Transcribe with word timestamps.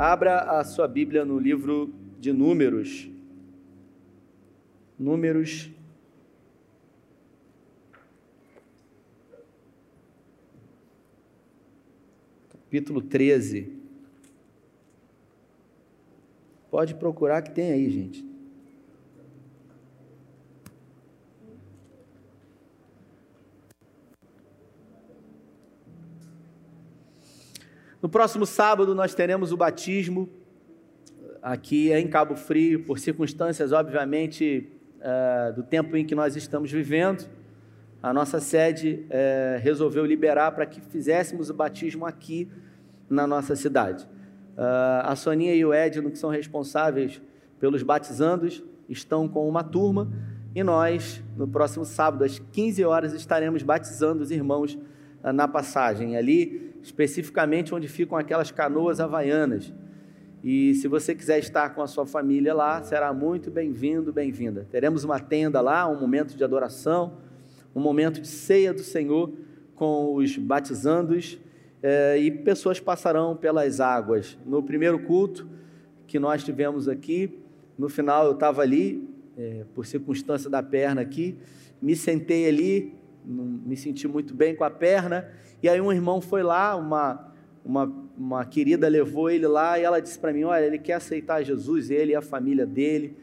Abra 0.00 0.58
a 0.58 0.64
sua 0.64 0.88
Bíblia 0.88 1.26
no 1.26 1.38
livro 1.38 1.92
de 2.18 2.32
Números. 2.32 3.06
Números. 4.98 5.70
Capítulo 12.48 13.02
13. 13.02 13.76
Pode 16.70 16.94
procurar 16.94 17.42
que 17.42 17.50
tem 17.50 17.70
aí, 17.70 17.90
gente. 17.90 18.29
No 28.02 28.08
próximo 28.08 28.46
sábado 28.46 28.94
nós 28.94 29.14
teremos 29.14 29.52
o 29.52 29.58
batismo 29.58 30.26
aqui 31.42 31.92
em 31.92 32.08
Cabo 32.08 32.34
Frio, 32.34 32.82
por 32.84 32.98
circunstâncias, 32.98 33.72
obviamente, 33.72 34.72
uh, 35.00 35.52
do 35.52 35.62
tempo 35.62 35.94
em 35.94 36.06
que 36.06 36.14
nós 36.14 36.34
estamos 36.34 36.72
vivendo. 36.72 37.28
A 38.02 38.10
nossa 38.14 38.40
sede 38.40 39.04
uh, 39.04 39.60
resolveu 39.60 40.06
liberar 40.06 40.52
para 40.52 40.64
que 40.64 40.80
fizéssemos 40.80 41.50
o 41.50 41.54
batismo 41.54 42.06
aqui 42.06 42.48
na 43.08 43.26
nossa 43.26 43.54
cidade. 43.54 44.04
Uh, 44.56 45.04
a 45.04 45.14
Soninha 45.14 45.54
e 45.54 45.62
o 45.62 45.74
Edno, 45.74 46.10
que 46.10 46.18
são 46.18 46.30
responsáveis 46.30 47.20
pelos 47.58 47.82
batizandos, 47.82 48.62
estão 48.88 49.28
com 49.28 49.46
uma 49.46 49.62
turma 49.62 50.10
e 50.54 50.62
nós, 50.62 51.22
no 51.36 51.46
próximo 51.46 51.84
sábado, 51.84 52.24
às 52.24 52.38
15 52.38 52.82
horas, 52.82 53.12
estaremos 53.12 53.62
batizando 53.62 54.22
os 54.22 54.30
irmãos 54.30 54.78
na 55.22 55.46
passagem. 55.46 56.16
Ali 56.16 56.69
especificamente 56.82 57.74
onde 57.74 57.88
ficam 57.88 58.16
aquelas 58.16 58.50
canoas 58.50 59.00
havaianas. 59.00 59.72
E 60.42 60.74
se 60.74 60.88
você 60.88 61.14
quiser 61.14 61.38
estar 61.38 61.70
com 61.74 61.82
a 61.82 61.86
sua 61.86 62.06
família 62.06 62.54
lá, 62.54 62.82
será 62.82 63.12
muito 63.12 63.50
bem-vindo, 63.50 64.12
bem-vinda. 64.12 64.66
Teremos 64.70 65.04
uma 65.04 65.20
tenda 65.20 65.60
lá, 65.60 65.86
um 65.86 66.00
momento 66.00 66.34
de 66.34 66.42
adoração, 66.42 67.18
um 67.74 67.80
momento 67.80 68.20
de 68.20 68.28
ceia 68.28 68.72
do 68.72 68.80
Senhor 68.80 69.32
com 69.74 70.14
os 70.14 70.36
batizandos 70.36 71.38
eh, 71.82 72.18
e 72.18 72.30
pessoas 72.30 72.80
passarão 72.80 73.36
pelas 73.36 73.80
águas. 73.80 74.38
No 74.46 74.62
primeiro 74.62 74.98
culto 75.00 75.46
que 76.06 76.18
nós 76.18 76.42
tivemos 76.42 76.88
aqui, 76.88 77.38
no 77.78 77.88
final 77.88 78.26
eu 78.26 78.32
estava 78.32 78.62
ali, 78.62 79.08
eh, 79.36 79.64
por 79.74 79.86
circunstância 79.86 80.50
da 80.50 80.62
perna 80.62 81.00
aqui, 81.00 81.36
me 81.80 81.94
sentei 81.94 82.48
ali, 82.48 82.94
não 83.24 83.44
me 83.44 83.76
senti 83.76 84.08
muito 84.08 84.34
bem 84.34 84.54
com 84.54 84.64
a 84.64 84.70
perna 84.70 85.28
e 85.62 85.68
aí 85.68 85.80
um 85.80 85.92
irmão 85.92 86.20
foi 86.20 86.42
lá, 86.42 86.74
uma, 86.74 87.32
uma, 87.64 87.92
uma 88.16 88.44
querida 88.46 88.88
levou 88.88 89.28
ele 89.28 89.46
lá 89.46 89.78
e 89.78 89.82
ela 89.82 90.00
disse 90.00 90.18
para 90.18 90.32
mim: 90.32 90.44
Olha, 90.44 90.64
ele 90.64 90.78
quer 90.78 90.94
aceitar 90.94 91.42
Jesus, 91.42 91.90
ele 91.90 92.12
e 92.12 92.14
a 92.14 92.22
família 92.22 92.66
dele. 92.66 93.16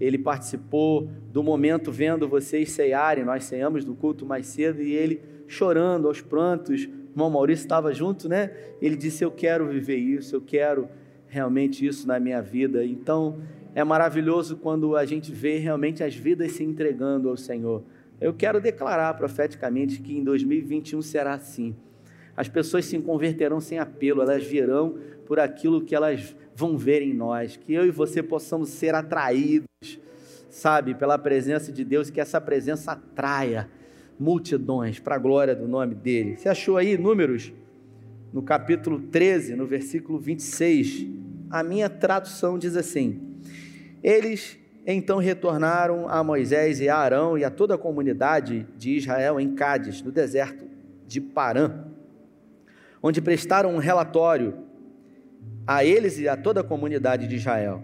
Ele 0.00 0.18
participou 0.18 1.08
do 1.30 1.42
momento 1.42 1.92
vendo 1.92 2.26
vocês 2.26 2.72
ceiarem, 2.72 3.24
nós 3.24 3.44
ceiamos 3.44 3.84
do 3.84 3.94
culto 3.94 4.26
mais 4.26 4.46
cedo, 4.46 4.82
e 4.82 4.92
ele 4.92 5.22
chorando 5.46 6.08
aos 6.08 6.20
prantos. 6.20 6.86
O 6.86 7.12
irmão 7.12 7.30
Maurício 7.30 7.64
estava 7.64 7.92
junto, 7.92 8.28
né? 8.28 8.50
Ele 8.80 8.96
disse: 8.96 9.22
Eu 9.22 9.30
quero 9.30 9.68
viver 9.68 9.96
isso, 9.96 10.34
eu 10.34 10.40
quero 10.40 10.88
realmente 11.28 11.86
isso 11.86 12.08
na 12.08 12.18
minha 12.18 12.40
vida. 12.40 12.84
Então 12.84 13.38
é 13.74 13.84
maravilhoso 13.84 14.56
quando 14.56 14.96
a 14.96 15.04
gente 15.04 15.30
vê 15.30 15.58
realmente 15.58 16.02
as 16.02 16.16
vidas 16.16 16.52
se 16.52 16.64
entregando 16.64 17.28
ao 17.28 17.36
Senhor. 17.36 17.84
Eu 18.22 18.32
quero 18.32 18.60
declarar 18.60 19.12
profeticamente 19.14 20.00
que 20.00 20.16
em 20.16 20.22
2021 20.22 21.02
será 21.02 21.34
assim. 21.34 21.74
As 22.36 22.48
pessoas 22.48 22.84
se 22.84 22.96
converterão 23.00 23.60
sem 23.60 23.80
apelo, 23.80 24.22
elas 24.22 24.44
virão 24.44 24.96
por 25.26 25.40
aquilo 25.40 25.82
que 25.82 25.92
elas 25.92 26.36
vão 26.54 26.78
ver 26.78 27.02
em 27.02 27.12
nós. 27.12 27.56
Que 27.56 27.74
eu 27.74 27.84
e 27.84 27.90
você 27.90 28.22
possamos 28.22 28.68
ser 28.68 28.94
atraídos, 28.94 29.66
sabe, 30.48 30.94
pela 30.94 31.18
presença 31.18 31.72
de 31.72 31.84
Deus, 31.84 32.10
que 32.10 32.20
essa 32.20 32.40
presença 32.40 32.92
atraia 32.92 33.68
multidões 34.16 35.00
para 35.00 35.16
a 35.16 35.18
glória 35.18 35.56
do 35.56 35.66
nome 35.66 35.96
dele. 35.96 36.36
Você 36.36 36.48
achou 36.48 36.76
aí 36.76 36.96
números? 36.96 37.52
No 38.32 38.40
capítulo 38.40 39.00
13, 39.00 39.56
no 39.56 39.66
versículo 39.66 40.20
26, 40.20 41.08
a 41.50 41.64
minha 41.64 41.90
tradução 41.90 42.56
diz 42.56 42.76
assim: 42.76 43.20
Eles 44.00 44.61
então 44.86 45.18
retornaram 45.18 46.08
a 46.08 46.24
Moisés 46.24 46.80
e 46.80 46.88
a 46.88 46.96
Arão 46.96 47.38
e 47.38 47.44
a 47.44 47.50
toda 47.50 47.74
a 47.74 47.78
comunidade 47.78 48.66
de 48.76 48.96
Israel 48.96 49.38
em 49.38 49.54
Cádiz, 49.54 50.02
no 50.02 50.10
deserto 50.10 50.66
de 51.06 51.20
Parã, 51.20 51.84
onde 53.02 53.20
prestaram 53.20 53.74
um 53.74 53.78
relatório 53.78 54.58
a 55.66 55.84
eles 55.84 56.18
e 56.18 56.28
a 56.28 56.36
toda 56.36 56.60
a 56.60 56.64
comunidade 56.64 57.28
de 57.28 57.36
Israel. 57.36 57.82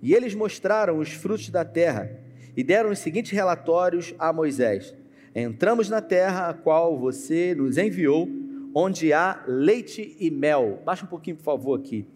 E 0.00 0.14
eles 0.14 0.34
mostraram 0.34 0.98
os 0.98 1.10
frutos 1.10 1.48
da 1.50 1.64
terra 1.64 2.10
e 2.56 2.62
deram 2.62 2.90
os 2.90 3.00
seguintes 3.00 3.32
relatórios 3.32 4.14
a 4.18 4.32
Moisés: 4.32 4.94
Entramos 5.34 5.88
na 5.88 6.00
terra 6.00 6.48
a 6.48 6.54
qual 6.54 6.96
você 6.96 7.54
nos 7.54 7.76
enviou, 7.76 8.28
onde 8.74 9.12
há 9.12 9.42
leite 9.48 10.16
e 10.20 10.30
mel. 10.30 10.80
Baixa 10.84 11.04
um 11.04 11.08
pouquinho, 11.08 11.36
por 11.36 11.44
favor, 11.44 11.78
aqui. 11.78 12.06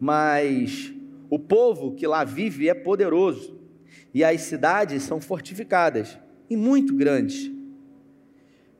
Mas 0.00 0.92
o 1.30 1.38
povo 1.38 1.94
que 1.94 2.06
lá 2.06 2.24
vive 2.24 2.68
é 2.68 2.74
poderoso, 2.74 3.58
e 4.12 4.22
as 4.22 4.42
cidades 4.42 5.02
são 5.02 5.20
fortificadas 5.20 6.18
e 6.48 6.56
muito 6.56 6.94
grandes. 6.94 7.50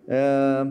É, 0.06 0.66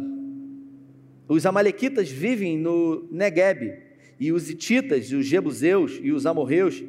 os 1.27 1.45
amalequitas 1.45 2.09
vivem 2.09 2.57
no 2.57 3.07
Negueb, 3.11 3.81
e 4.19 4.31
os 4.31 4.49
ititas, 4.49 5.11
os 5.11 5.25
jebuseus 5.25 5.99
e 6.01 6.11
os 6.11 6.25
amorreus 6.25 6.83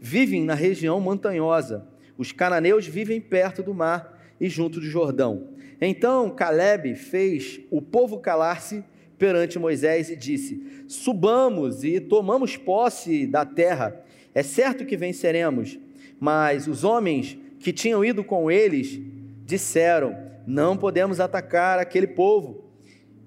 vivem 0.00 0.44
na 0.44 0.54
região 0.54 1.00
montanhosa. 1.00 1.86
Os 2.16 2.32
cananeus 2.32 2.86
vivem 2.86 3.20
perto 3.20 3.62
do 3.62 3.74
mar 3.74 4.18
e 4.40 4.48
junto 4.48 4.80
do 4.80 4.86
Jordão. 4.86 5.48
Então 5.80 6.30
Caleb 6.30 6.94
fez 6.94 7.60
o 7.70 7.80
povo 7.80 8.18
calar-se 8.18 8.82
perante 9.18 9.58
Moisés 9.58 10.10
e 10.10 10.16
disse: 10.16 10.84
Subamos 10.88 11.84
e 11.84 12.00
tomamos 12.00 12.56
posse 12.56 13.26
da 13.26 13.44
terra 13.44 14.02
é 14.34 14.42
certo 14.42 14.86
que 14.86 14.96
venceremos, 14.96 15.78
mas 16.18 16.66
os 16.66 16.84
homens 16.84 17.36
que 17.58 17.72
tinham 17.72 18.04
ido 18.04 18.22
com 18.22 18.50
eles 18.50 19.00
disseram: 19.44 20.16
Não 20.46 20.76
podemos 20.76 21.20
atacar 21.20 21.78
aquele 21.78 22.06
povo, 22.06 22.70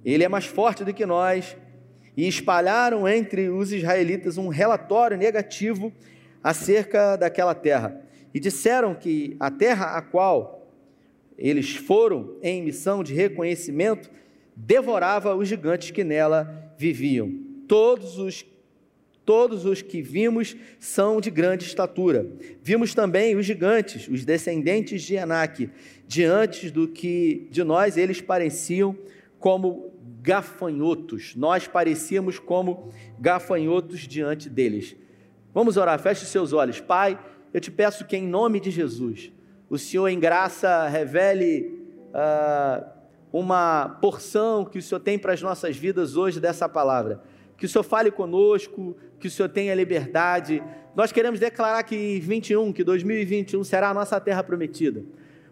ele 0.03 0.23
é 0.23 0.29
mais 0.29 0.45
forte 0.45 0.83
do 0.83 0.93
que 0.93 1.05
nós. 1.05 1.55
E 2.15 2.27
espalharam 2.27 3.07
entre 3.07 3.49
os 3.49 3.73
israelitas 3.73 4.37
um 4.37 4.47
relatório 4.47 5.17
negativo 5.17 5.91
acerca 6.43 7.15
daquela 7.15 7.55
terra. 7.55 7.99
E 8.31 8.39
disseram 8.39 8.93
que 8.93 9.35
a 9.39 9.49
terra 9.49 9.97
a 9.97 10.01
qual 10.01 10.71
eles 11.37 11.75
foram 11.75 12.37
em 12.43 12.61
missão 12.61 13.03
de 13.03 13.15
reconhecimento 13.15 14.11
devorava 14.55 15.35
os 15.35 15.47
gigantes 15.47 15.89
que 15.89 16.03
nela 16.03 16.71
viviam. 16.77 17.31
Todos 17.67 18.19
os 18.19 18.45
Todos 19.25 19.65
os 19.65 19.81
que 19.81 20.01
vimos 20.01 20.55
são 20.79 21.21
de 21.21 21.31
grande 21.31 21.63
estatura. 21.63 22.27
Vimos 22.61 22.93
também 22.93 23.37
os 23.37 23.45
gigantes, 23.45 24.07
os 24.09 24.25
descendentes 24.25 25.01
de 25.01 25.15
Enaque. 25.15 25.69
Diante 26.05 26.69
do 26.69 26.89
que 26.89 27.47
de 27.49 27.63
nós 27.63 27.95
eles 27.95 28.19
pareciam 28.19 28.97
como 29.39 29.93
gafanhotos. 30.21 31.35
Nós 31.35 31.67
parecíamos 31.67 32.37
como 32.37 32.91
gafanhotos 33.17 34.01
diante 34.01 34.49
deles. 34.49 34.93
Vamos 35.53 35.77
orar, 35.77 35.97
feche 35.99 36.25
seus 36.25 36.51
olhos. 36.51 36.81
Pai, 36.81 37.17
eu 37.53 37.61
te 37.61 37.71
peço 37.71 38.05
que 38.05 38.17
em 38.17 38.27
nome 38.27 38.59
de 38.59 38.71
Jesus, 38.71 39.31
o 39.69 39.77
Senhor 39.77 40.09
em 40.09 40.19
graça 40.19 40.85
revele 40.89 41.79
uh, 42.09 42.85
uma 43.31 43.97
porção 44.01 44.65
que 44.65 44.79
o 44.79 44.81
Senhor 44.81 44.99
tem 44.99 45.17
para 45.17 45.31
as 45.31 45.41
nossas 45.41 45.77
vidas 45.77 46.17
hoje 46.17 46.41
dessa 46.41 46.67
palavra 46.67 47.23
que 47.63 47.65
o 47.65 47.69
Senhor 47.69 47.83
fale 47.83 48.11
conosco, 48.11 48.93
que 49.23 49.27
o 49.29 49.31
Senhor 49.31 49.47
tenha 49.47 49.73
liberdade. 49.73 50.61
Nós 50.93 51.13
queremos 51.13 51.39
declarar 51.39 51.81
que 51.83 52.19
21, 52.19 52.73
que 52.73 52.83
2021 52.83 53.63
será 53.63 53.91
a 53.91 53.93
nossa 53.93 54.19
terra 54.19 54.43
prometida. 54.43 55.01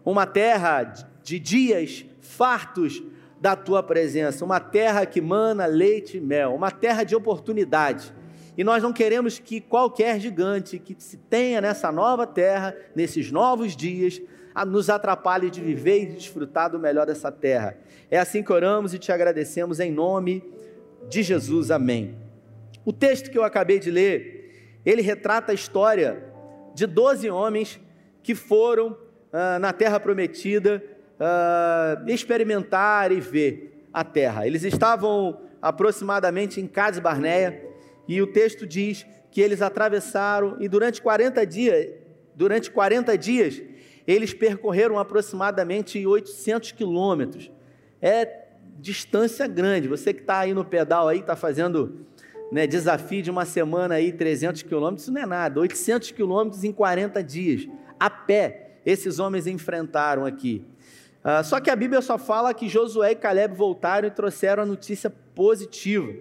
Uma 0.04 0.26
terra 0.26 0.92
de 1.22 1.38
dias 1.38 2.04
fartos 2.20 3.02
da 3.40 3.56
tua 3.56 3.82
presença, 3.82 4.44
uma 4.44 4.60
terra 4.60 5.06
que 5.06 5.22
mana 5.22 5.64
leite 5.64 6.18
e 6.18 6.20
mel, 6.20 6.54
uma 6.54 6.70
terra 6.70 7.02
de 7.02 7.16
oportunidade. 7.16 8.12
E 8.58 8.62
nós 8.62 8.82
não 8.82 8.92
queremos 8.92 9.38
que 9.38 9.58
qualquer 9.58 10.20
gigante 10.20 10.78
que 10.78 10.94
se 10.98 11.16
tenha 11.16 11.62
nessa 11.62 11.90
nova 11.90 12.26
terra, 12.26 12.76
nesses 12.94 13.32
novos 13.32 13.74
dias, 13.74 14.20
nos 14.66 14.90
atrapalhe 14.90 15.48
de 15.48 15.62
viver 15.62 16.02
e 16.02 16.06
de 16.08 16.16
desfrutar 16.16 16.70
do 16.70 16.78
melhor 16.78 17.06
dessa 17.06 17.32
terra. 17.32 17.74
É 18.10 18.18
assim 18.18 18.42
que 18.42 18.52
oramos 18.52 18.92
e 18.92 18.98
te 18.98 19.10
agradecemos 19.10 19.80
em 19.80 19.90
nome 19.90 20.44
de 21.08 21.22
Jesus. 21.22 21.70
Amém. 21.70 22.21
O 22.84 22.92
texto 22.92 23.30
que 23.30 23.38
eu 23.38 23.44
acabei 23.44 23.78
de 23.78 23.90
ler, 23.90 24.80
ele 24.84 25.02
retrata 25.02 25.52
a 25.52 25.54
história 25.54 26.24
de 26.74 26.86
12 26.86 27.30
homens 27.30 27.80
que 28.22 28.34
foram 28.34 28.96
ah, 29.32 29.58
na 29.58 29.72
terra 29.72 30.00
prometida 30.00 30.82
ah, 31.18 32.02
experimentar 32.08 33.12
e 33.12 33.20
ver 33.20 33.86
a 33.92 34.02
terra. 34.02 34.46
Eles 34.46 34.64
estavam 34.64 35.40
aproximadamente 35.60 36.60
em 36.60 36.66
Cades 36.66 36.98
Barneia 36.98 37.62
e 38.08 38.20
o 38.20 38.26
texto 38.26 38.66
diz 38.66 39.06
que 39.30 39.40
eles 39.40 39.62
atravessaram 39.62 40.56
e 40.60 40.68
durante 40.68 41.00
40 41.00 41.46
dias, 41.46 41.88
durante 42.34 42.70
40 42.70 43.16
dias, 43.16 43.62
eles 44.06 44.34
percorreram 44.34 44.98
aproximadamente 44.98 46.04
800 46.04 46.72
quilômetros. 46.72 47.50
É 48.00 48.42
distância 48.80 49.46
grande. 49.46 49.86
Você 49.86 50.12
que 50.12 50.22
está 50.22 50.40
aí 50.40 50.52
no 50.52 50.64
pedal 50.64 51.08
aí, 51.08 51.20
está 51.20 51.36
fazendo 51.36 52.04
né, 52.52 52.66
desafio 52.66 53.22
de 53.22 53.30
uma 53.30 53.46
semana 53.46 53.94
aí, 53.94 54.12
300 54.12 54.60
quilômetros, 54.60 55.04
isso 55.04 55.12
não 55.12 55.22
é 55.22 55.24
nada. 55.24 55.58
800 55.58 56.10
quilômetros 56.10 56.62
em 56.64 56.70
40 56.70 57.24
dias, 57.24 57.66
a 57.98 58.10
pé, 58.10 58.72
esses 58.84 59.18
homens 59.18 59.46
enfrentaram 59.46 60.26
aqui. 60.26 60.62
Uh, 61.24 61.42
só 61.42 61.58
que 61.60 61.70
a 61.70 61.76
Bíblia 61.76 62.02
só 62.02 62.18
fala 62.18 62.52
que 62.52 62.68
Josué 62.68 63.12
e 63.12 63.14
Caleb 63.14 63.54
voltaram 63.54 64.06
e 64.06 64.10
trouxeram 64.10 64.64
a 64.64 64.66
notícia 64.66 65.08
positiva. 65.34 66.12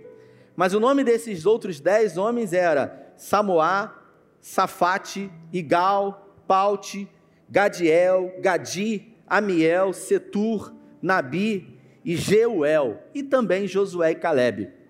Mas 0.56 0.74
o 0.74 0.80
nome 0.80 1.04
desses 1.04 1.46
outros 1.46 1.82
dez 1.82 2.18
homens 2.18 2.54
era 2.54 3.12
Samoá, 3.18 3.94
Safate, 4.40 5.30
Igal, 5.52 6.34
Paute, 6.48 7.10
Gadiel, 7.50 8.36
Gadi, 8.40 9.18
Amiel, 9.28 9.92
Setur, 9.92 10.74
Nabi 11.02 11.78
e 12.06 12.16
Jeuel, 12.16 13.02
e 13.14 13.22
também 13.22 13.68
Josué 13.68 14.12
e 14.12 14.16
Caleb. 14.16 14.81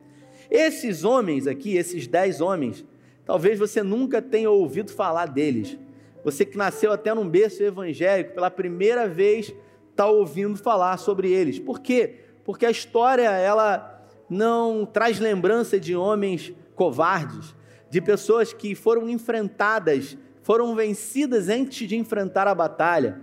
Esses 0.51 1.05
homens 1.05 1.47
aqui, 1.47 1.77
esses 1.77 2.05
dez 2.05 2.41
homens, 2.41 2.85
talvez 3.25 3.57
você 3.57 3.81
nunca 3.81 4.21
tenha 4.21 4.49
ouvido 4.51 4.91
falar 4.91 5.27
deles. 5.27 5.77
Você 6.25 6.43
que 6.43 6.57
nasceu 6.57 6.91
até 6.91 7.13
num 7.13 7.27
berço 7.27 7.63
evangélico, 7.63 8.33
pela 8.33 8.51
primeira 8.51 9.07
vez 9.07 9.55
está 9.89 10.07
ouvindo 10.07 10.57
falar 10.57 10.97
sobre 10.97 11.31
eles. 11.31 11.57
Por 11.57 11.79
quê? 11.79 12.15
Porque 12.43 12.65
a 12.65 12.71
história 12.71 13.29
ela 13.29 14.05
não 14.29 14.85
traz 14.85 15.19
lembrança 15.19 15.79
de 15.79 15.95
homens 15.95 16.53
covardes, 16.75 17.55
de 17.89 18.01
pessoas 18.01 18.51
que 18.51 18.75
foram 18.75 19.09
enfrentadas, 19.09 20.17
foram 20.41 20.75
vencidas 20.75 21.47
antes 21.47 21.87
de 21.87 21.95
enfrentar 21.95 22.47
a 22.47 22.55
batalha. 22.55 23.21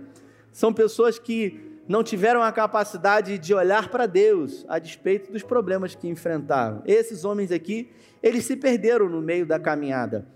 São 0.51 0.73
pessoas 0.73 1.19
que 1.19 1.68
não 1.89 2.03
tiveram 2.03 2.43
a 2.43 2.51
capacidade 2.51 3.39
de 3.39 3.51
olhar 3.51 3.89
para 3.89 4.05
Deus 4.05 4.63
a 4.69 4.77
despeito 4.77 5.31
dos 5.31 5.41
problemas 5.41 5.95
que 5.95 6.07
enfrentaram. 6.07 6.83
Esses 6.85 7.25
homens 7.25 7.51
aqui, 7.51 7.89
eles 8.21 8.45
se 8.45 8.55
perderam 8.55 9.09
no 9.09 9.19
meio 9.23 9.43
da 9.43 9.59
caminhada. 9.59 10.27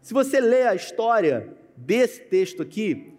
Se 0.00 0.14
você 0.14 0.40
lê 0.40 0.62
a 0.62 0.74
história 0.74 1.52
desse 1.76 2.22
texto 2.22 2.62
aqui, 2.62 3.12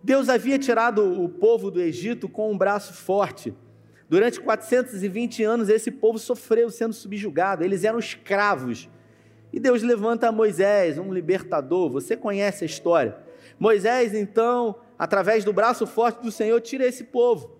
Deus 0.00 0.28
havia 0.28 0.60
tirado 0.60 1.20
o 1.20 1.28
povo 1.28 1.72
do 1.72 1.80
Egito 1.80 2.28
com 2.28 2.52
um 2.52 2.56
braço 2.56 2.94
forte. 2.94 3.52
Durante 4.08 4.40
420 4.40 5.42
anos, 5.42 5.68
esse 5.68 5.90
povo 5.90 6.20
sofreu 6.20 6.70
sendo 6.70 6.94
subjugado, 6.94 7.64
eles 7.64 7.82
eram 7.82 7.98
escravos. 7.98 8.88
E 9.52 9.58
Deus 9.58 9.82
levanta 9.82 10.30
Moisés, 10.30 10.98
um 10.98 11.12
libertador, 11.12 11.90
você 11.90 12.16
conhece 12.16 12.62
a 12.62 12.66
história. 12.66 13.16
Moisés, 13.58 14.14
então, 14.14 14.76
através 14.98 15.44
do 15.44 15.52
braço 15.52 15.86
forte 15.86 16.22
do 16.22 16.32
Senhor, 16.32 16.60
tira 16.60 16.86
esse 16.86 17.04
povo. 17.04 17.58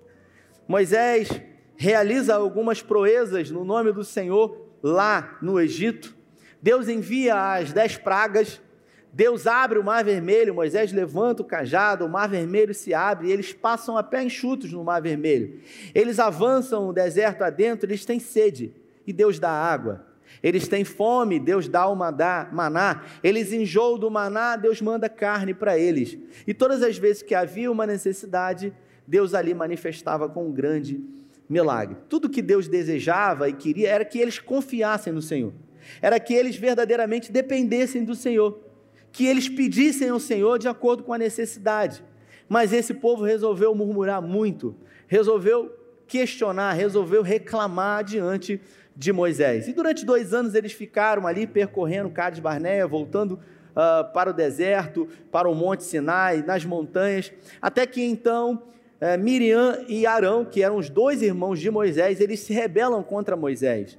Moisés 0.67 1.29
realiza 1.77 2.35
algumas 2.35 2.83
proezas 2.83 3.51
no 3.51 3.65
nome 3.65 3.93
do 3.93 4.03
Senhor 4.03 4.67
lá 4.83 5.39
no 5.41 5.61
Egito. 5.61 6.17
Deus 6.61 6.89
envia 6.89 7.55
as 7.55 7.73
dez 7.73 7.97
pragas, 7.97 8.61
Deus 9.13 9.47
abre 9.47 9.79
o 9.79 9.85
mar 9.85 10.05
vermelho, 10.05 10.55
Moisés 10.55 10.93
levanta 10.93 11.43
o 11.43 11.45
cajado, 11.45 12.05
o 12.05 12.09
mar 12.09 12.29
vermelho 12.29 12.75
se 12.75 12.93
abre 12.93 13.29
e 13.29 13.33
eles 13.33 13.53
passam 13.53 13.97
a 13.97 14.03
pé 14.03 14.23
enxutos 14.25 14.73
no 14.73 14.85
mar 14.85 15.01
vermelho. 15.01 15.61
Eles 15.95 16.19
avançam 16.19 16.89
o 16.89 16.93
deserto 16.93 17.43
adentro, 17.43 17.89
eles 17.89 18.05
têm 18.05 18.19
sede 18.19 18.75
e 19.07 19.13
Deus 19.13 19.39
dá 19.39 19.51
água. 19.51 20.08
Eles 20.43 20.69
têm 20.69 20.85
fome, 20.85 21.39
Deus 21.39 21.69
dá 21.69 21.89
o 21.89 21.97
maná. 21.97 23.05
Eles 23.23 23.53
enjoam 23.53 23.99
do 23.99 24.11
maná, 24.11 24.57
Deus 24.57 24.81
manda 24.81 25.09
carne 25.09 25.53
para 25.53 25.79
eles. 25.79 26.17
E 26.47 26.55
todas 26.55 26.83
as 26.83 26.97
vezes 26.99 27.23
que 27.23 27.35
havia 27.35 27.71
uma 27.71 27.87
necessidade, 27.87 28.73
Deus 29.07 29.35
ali 29.35 29.55
manifestava 29.55 30.29
com 30.29 30.47
um 30.47 30.53
grande 30.53 31.01
milagre. 31.49 31.97
Tudo 32.09 32.29
que 32.29 32.43
Deus 32.43 32.69
desejava 32.69 33.49
e 33.49 33.53
queria 33.53 33.91
era 33.91 34.05
que 34.05 34.19
eles 34.19 34.39
confiassem 34.39 35.13
no 35.13 35.23
Senhor. 35.23 35.53
Era 36.03 36.21
que 36.21 36.35
eles 36.35 36.57
verdadeiramente 36.57 37.33
dependessem 37.33 38.05
do 38.05 38.15
Senhor 38.15 38.69
que 39.13 39.27
eles 39.27 39.49
pedissem 39.49 40.09
ao 40.09 40.21
Senhor 40.21 40.59
de 40.59 40.69
acordo 40.69 41.03
com 41.03 41.13
a 41.13 41.19
necessidade. 41.19 42.05
Mas 42.49 42.73
esse 42.73 42.95
povo 42.95 43.25
resolveu 43.25 43.75
murmurar 43.75 44.23
muito, 44.23 44.75
resolveu 45.07 45.75
questionar, 46.07 46.73
resolveu 46.73 47.23
reclamar 47.23 48.03
diante 48.05 48.61
de 48.99 49.13
Moisés. 49.13 49.69
E 49.69 49.73
durante 49.73 50.05
dois 50.05 50.35
anos 50.35 50.57
eles 50.57 50.73
ficaram 50.73 51.25
ali 51.25 51.47
percorrendo 51.47 52.11
Cades 52.11 52.41
Barneia, 52.41 52.85
voltando 52.85 53.35
uh, 53.35 54.13
para 54.13 54.31
o 54.31 54.33
deserto, 54.33 55.07
para 55.31 55.49
o 55.49 55.55
Monte 55.55 55.85
Sinai, 55.85 56.43
nas 56.45 56.65
montanhas, 56.65 57.33
até 57.63 57.87
que 57.87 58.03
então 58.03 58.65
uh, 59.01 59.17
Miriam 59.17 59.85
e 59.87 60.05
Arão, 60.05 60.45
que 60.45 60.65
eram 60.65 60.77
os 60.77 60.91
dois 60.91 61.23
irmãos 61.23 61.61
de 61.61 61.71
Moisés, 61.71 62.21
eles 62.21 62.41
se 62.41 62.53
rebelam 62.53 63.01
contra 63.05 63.37
Moisés. 63.37 63.97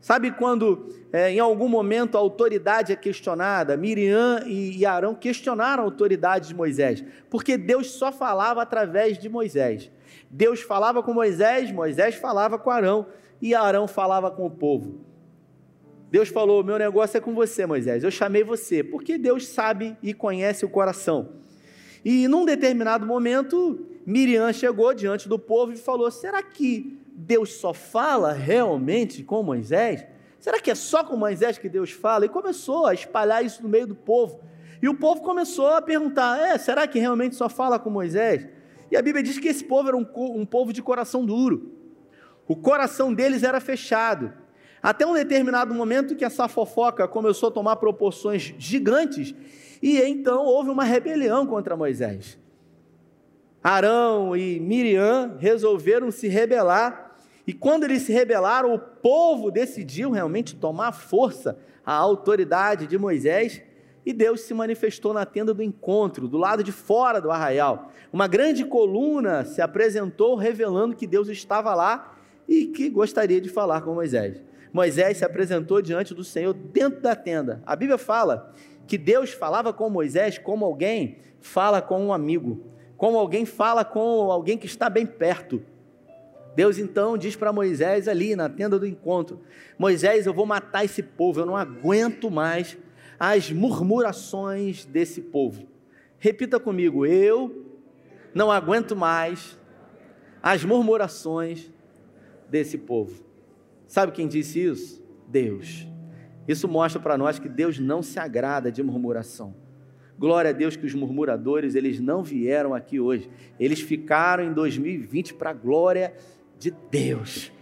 Sabe 0.00 0.30
quando 0.30 0.88
é, 1.12 1.32
em 1.32 1.40
algum 1.40 1.68
momento 1.68 2.16
a 2.16 2.20
autoridade 2.20 2.92
é 2.92 2.96
questionada? 2.96 3.76
Miriam 3.76 4.44
e 4.46 4.86
Arão 4.86 5.12
questionaram 5.16 5.82
a 5.82 5.86
autoridade 5.86 6.46
de 6.46 6.54
Moisés, 6.54 7.04
porque 7.28 7.58
Deus 7.58 7.90
só 7.90 8.12
falava 8.12 8.62
através 8.62 9.18
de 9.18 9.28
Moisés. 9.28 9.90
Deus 10.30 10.60
falava 10.60 11.02
com 11.02 11.12
Moisés, 11.12 11.72
Moisés 11.72 12.14
falava 12.14 12.56
com 12.56 12.70
Arão 12.70 13.06
e 13.40 13.54
Arão 13.54 13.86
falava 13.86 14.30
com 14.30 14.46
o 14.46 14.50
povo. 14.50 15.00
Deus 16.10 16.28
falou: 16.28 16.64
Meu 16.64 16.78
negócio 16.78 17.18
é 17.18 17.20
com 17.20 17.34
você, 17.34 17.66
Moisés. 17.66 18.02
Eu 18.02 18.10
chamei 18.10 18.42
você, 18.42 18.82
porque 18.82 19.18
Deus 19.18 19.46
sabe 19.46 19.96
e 20.02 20.14
conhece 20.14 20.64
o 20.64 20.68
coração. 20.68 21.30
E 22.04 22.26
num 22.28 22.44
determinado 22.44 23.06
momento, 23.06 23.86
Miriam 24.06 24.52
chegou 24.52 24.94
diante 24.94 25.28
do 25.28 25.38
povo 25.38 25.72
e 25.72 25.76
falou: 25.76 26.10
Será 26.10 26.42
que 26.42 26.98
Deus 27.12 27.54
só 27.54 27.74
fala 27.74 28.32
realmente 28.32 29.22
com 29.22 29.42
Moisés? 29.42 30.06
Será 30.38 30.60
que 30.60 30.70
é 30.70 30.74
só 30.74 31.02
com 31.04 31.16
Moisés 31.16 31.58
que 31.58 31.68
Deus 31.68 31.90
fala? 31.90 32.24
E 32.24 32.28
começou 32.28 32.86
a 32.86 32.94
espalhar 32.94 33.44
isso 33.44 33.62
no 33.62 33.68
meio 33.68 33.86
do 33.86 33.94
povo. 33.94 34.40
E 34.80 34.88
o 34.88 34.94
povo 34.94 35.20
começou 35.20 35.66
a 35.68 35.82
perguntar: 35.82 36.38
é, 36.38 36.56
será 36.56 36.86
que 36.86 36.98
realmente 36.98 37.36
só 37.36 37.48
fala 37.48 37.78
com 37.78 37.90
Moisés? 37.90 38.48
E 38.90 38.96
a 38.96 39.02
Bíblia 39.02 39.22
diz 39.22 39.38
que 39.38 39.48
esse 39.48 39.64
povo 39.64 39.88
era 39.88 39.96
um, 39.96 40.06
um 40.16 40.46
povo 40.46 40.72
de 40.72 40.80
coração 40.80 41.26
duro. 41.26 41.77
O 42.48 42.56
coração 42.56 43.14
deles 43.14 43.44
era 43.44 43.60
fechado. 43.60 44.32
Até 44.82 45.06
um 45.06 45.14
determinado 45.14 45.74
momento 45.74 46.16
que 46.16 46.24
essa 46.24 46.48
fofoca 46.48 47.06
começou 47.06 47.50
a 47.50 47.52
tomar 47.52 47.76
proporções 47.76 48.54
gigantes, 48.58 49.34
e 49.82 50.00
então 50.00 50.44
houve 50.44 50.70
uma 50.70 50.84
rebelião 50.84 51.46
contra 51.46 51.76
Moisés. 51.76 52.38
Arão 53.62 54.36
e 54.36 54.58
Miriam 54.58 55.36
resolveram 55.38 56.10
se 56.10 56.26
rebelar 56.26 57.08
e 57.48 57.52
quando 57.54 57.84
eles 57.84 58.02
se 58.02 58.12
rebelaram, 58.12 58.74
o 58.74 58.78
povo 58.78 59.50
decidiu 59.50 60.10
realmente 60.10 60.54
tomar 60.54 60.92
força 60.92 61.58
à 61.84 61.94
autoridade 61.94 62.86
de 62.86 62.98
Moisés 62.98 63.62
e 64.04 64.12
Deus 64.12 64.42
se 64.42 64.52
manifestou 64.52 65.14
na 65.14 65.24
tenda 65.24 65.54
do 65.54 65.62
encontro, 65.62 66.28
do 66.28 66.36
lado 66.36 66.62
de 66.62 66.70
fora 66.70 67.22
do 67.22 67.30
arraial. 67.30 67.90
Uma 68.12 68.28
grande 68.28 68.66
coluna 68.66 69.46
se 69.46 69.62
apresentou, 69.62 70.36
revelando 70.36 70.94
que 70.94 71.06
Deus 71.06 71.28
estava 71.28 71.74
lá 71.74 72.17
e 72.48 72.66
que 72.66 72.88
gostaria 72.88 73.40
de 73.40 73.48
falar 73.48 73.82
com 73.82 73.94
Moisés. 73.94 74.42
Moisés 74.72 75.18
se 75.18 75.24
apresentou 75.24 75.82
diante 75.82 76.14
do 76.14 76.24
Senhor 76.24 76.54
dentro 76.54 77.00
da 77.00 77.14
tenda. 77.14 77.62
A 77.66 77.76
Bíblia 77.76 77.98
fala 77.98 78.54
que 78.86 78.96
Deus 78.96 79.30
falava 79.30 79.72
com 79.72 79.90
Moisés 79.90 80.38
como 80.38 80.64
alguém 80.64 81.18
fala 81.40 81.82
com 81.82 82.06
um 82.06 82.12
amigo, 82.12 82.64
como 82.96 83.18
alguém 83.18 83.44
fala 83.44 83.84
com 83.84 84.30
alguém 84.32 84.56
que 84.56 84.66
está 84.66 84.88
bem 84.88 85.06
perto. 85.06 85.62
Deus 86.56 86.78
então 86.78 87.16
diz 87.16 87.36
para 87.36 87.52
Moisés 87.52 88.08
ali 88.08 88.34
na 88.34 88.48
tenda 88.48 88.78
do 88.78 88.86
encontro: 88.86 89.40
Moisés, 89.78 90.26
eu 90.26 90.34
vou 90.34 90.46
matar 90.46 90.84
esse 90.84 91.02
povo, 91.02 91.40
eu 91.40 91.46
não 91.46 91.56
aguento 91.56 92.30
mais 92.30 92.76
as 93.18 93.50
murmurações 93.50 94.84
desse 94.84 95.20
povo. 95.20 95.66
Repita 96.18 96.58
comigo: 96.58 97.06
eu 97.06 97.64
não 98.34 98.50
aguento 98.50 98.96
mais 98.96 99.56
as 100.42 100.64
murmurações 100.64 101.70
desse 102.48 102.78
povo. 102.78 103.22
Sabe 103.86 104.12
quem 104.12 104.28
disse 104.28 104.60
isso? 104.60 105.02
Deus. 105.26 105.86
Isso 106.46 106.66
mostra 106.66 107.00
para 107.00 107.18
nós 107.18 107.38
que 107.38 107.48
Deus 107.48 107.78
não 107.78 108.02
se 108.02 108.18
agrada 108.18 108.72
de 108.72 108.82
murmuração. 108.82 109.54
Glória 110.18 110.50
a 110.50 110.52
Deus 110.52 110.74
que 110.74 110.86
os 110.86 110.94
murmuradores, 110.94 111.74
eles 111.74 112.00
não 112.00 112.24
vieram 112.24 112.74
aqui 112.74 112.98
hoje. 112.98 113.30
Eles 113.60 113.80
ficaram 113.80 114.42
em 114.42 114.52
2020 114.52 115.34
para 115.34 115.50
a 115.50 115.54
glória 115.54 116.12
de 116.58 116.74
Deus, 116.90 117.52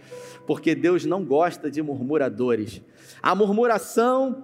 porque 0.47 0.73
Deus 0.73 1.05
não 1.05 1.23
gosta 1.23 1.69
de 1.69 1.81
murmuradores. 1.83 2.81
A 3.21 3.35
murmuração 3.35 4.43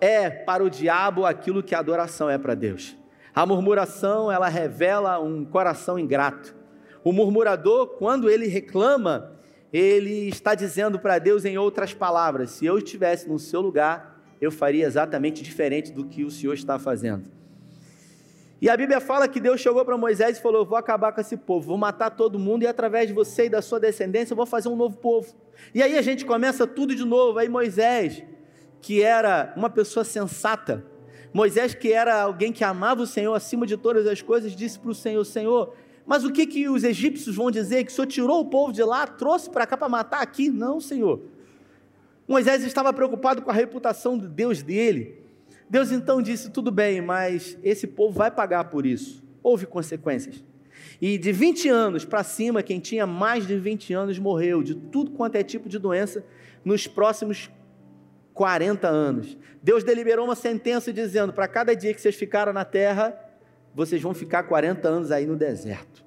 é 0.00 0.28
para 0.28 0.62
o 0.62 0.68
diabo 0.68 1.24
aquilo 1.24 1.62
que 1.62 1.74
a 1.74 1.78
adoração 1.78 2.28
é 2.28 2.36
para 2.36 2.54
Deus. 2.54 2.96
A 3.34 3.46
murmuração, 3.46 4.30
ela 4.30 4.48
revela 4.48 5.18
um 5.18 5.44
coração 5.44 5.98
ingrato. 5.98 6.54
O 7.02 7.12
murmurador, 7.12 7.86
quando 7.98 8.28
ele 8.28 8.48
reclama, 8.48 9.32
ele 9.72 10.28
está 10.28 10.54
dizendo 10.54 10.98
para 10.98 11.18
Deus 11.18 11.44
em 11.44 11.56
outras 11.56 11.94
palavras: 11.94 12.50
se 12.50 12.66
eu 12.66 12.78
estivesse 12.78 13.28
no 13.28 13.38
seu 13.38 13.60
lugar, 13.60 14.20
eu 14.40 14.50
faria 14.50 14.86
exatamente 14.86 15.42
diferente 15.42 15.92
do 15.92 16.04
que 16.04 16.24
o 16.24 16.30
Senhor 16.30 16.54
está 16.54 16.78
fazendo. 16.78 17.24
E 18.60 18.68
a 18.68 18.76
Bíblia 18.76 19.00
fala 19.00 19.26
que 19.26 19.40
Deus 19.40 19.60
chegou 19.60 19.82
para 19.84 19.96
Moisés 19.96 20.36
e 20.36 20.42
falou: 20.42 20.66
Vou 20.66 20.76
acabar 20.76 21.12
com 21.12 21.20
esse 21.20 21.36
povo, 21.36 21.68
vou 21.68 21.78
matar 21.78 22.10
todo 22.10 22.38
mundo, 22.38 22.62
e 22.62 22.66
através 22.66 23.08
de 23.08 23.14
você 23.14 23.46
e 23.46 23.48
da 23.48 23.62
sua 23.62 23.80
descendência 23.80 24.32
eu 24.32 24.36
vou 24.36 24.46
fazer 24.46 24.68
um 24.68 24.76
novo 24.76 24.96
povo. 24.98 25.34
E 25.74 25.82
aí 25.82 25.96
a 25.96 26.02
gente 26.02 26.26
começa 26.26 26.66
tudo 26.66 26.94
de 26.94 27.04
novo. 27.04 27.38
Aí 27.38 27.48
Moisés, 27.48 28.22
que 28.82 29.02
era 29.02 29.52
uma 29.56 29.70
pessoa 29.70 30.04
sensata, 30.04 30.84
Moisés, 31.32 31.74
que 31.74 31.92
era 31.92 32.20
alguém 32.22 32.52
que 32.52 32.64
amava 32.64 33.02
o 33.02 33.06
Senhor 33.06 33.32
acima 33.34 33.66
de 33.66 33.76
todas 33.76 34.06
as 34.06 34.20
coisas, 34.20 34.54
disse 34.54 34.78
para 34.78 34.90
o 34.90 34.94
Senhor: 34.94 35.24
Senhor, 35.24 35.74
mas 36.10 36.24
o 36.24 36.32
que, 36.32 36.44
que 36.44 36.68
os 36.68 36.82
egípcios 36.82 37.36
vão 37.36 37.52
dizer? 37.52 37.84
Que 37.84 37.92
o 37.92 37.94
Senhor 37.94 38.08
tirou 38.08 38.40
o 38.40 38.46
povo 38.46 38.72
de 38.72 38.82
lá, 38.82 39.06
trouxe 39.06 39.48
para 39.48 39.64
cá 39.64 39.76
para 39.76 39.88
matar 39.88 40.20
aqui? 40.20 40.50
Não, 40.50 40.80
Senhor. 40.80 41.22
Moisés 42.26 42.64
estava 42.64 42.92
preocupado 42.92 43.42
com 43.42 43.48
a 43.48 43.54
reputação 43.54 44.18
de 44.18 44.26
Deus 44.26 44.60
dele. 44.60 45.22
Deus 45.68 45.92
então 45.92 46.20
disse: 46.20 46.50
tudo 46.50 46.72
bem, 46.72 47.00
mas 47.00 47.56
esse 47.62 47.86
povo 47.86 48.18
vai 48.18 48.28
pagar 48.28 48.64
por 48.64 48.84
isso. 48.84 49.22
Houve 49.40 49.66
consequências. 49.66 50.42
E 51.00 51.16
de 51.16 51.30
20 51.30 51.68
anos 51.68 52.04
para 52.04 52.24
cima, 52.24 52.60
quem 52.60 52.80
tinha 52.80 53.06
mais 53.06 53.46
de 53.46 53.56
20 53.56 53.94
anos 53.94 54.18
morreu 54.18 54.64
de 54.64 54.74
tudo 54.74 55.12
quanto 55.12 55.36
é 55.36 55.44
tipo 55.44 55.68
de 55.68 55.78
doença 55.78 56.24
nos 56.64 56.88
próximos 56.88 57.48
40 58.34 58.88
anos. 58.88 59.38
Deus 59.62 59.84
deliberou 59.84 60.24
uma 60.24 60.34
sentença 60.34 60.92
dizendo: 60.92 61.32
para 61.32 61.46
cada 61.46 61.76
dia 61.76 61.94
que 61.94 62.00
vocês 62.00 62.16
ficaram 62.16 62.52
na 62.52 62.64
terra, 62.64 63.29
vocês 63.74 64.00
vão 64.02 64.14
ficar 64.14 64.44
40 64.44 64.88
anos 64.88 65.10
aí 65.10 65.26
no 65.26 65.36
deserto. 65.36 66.04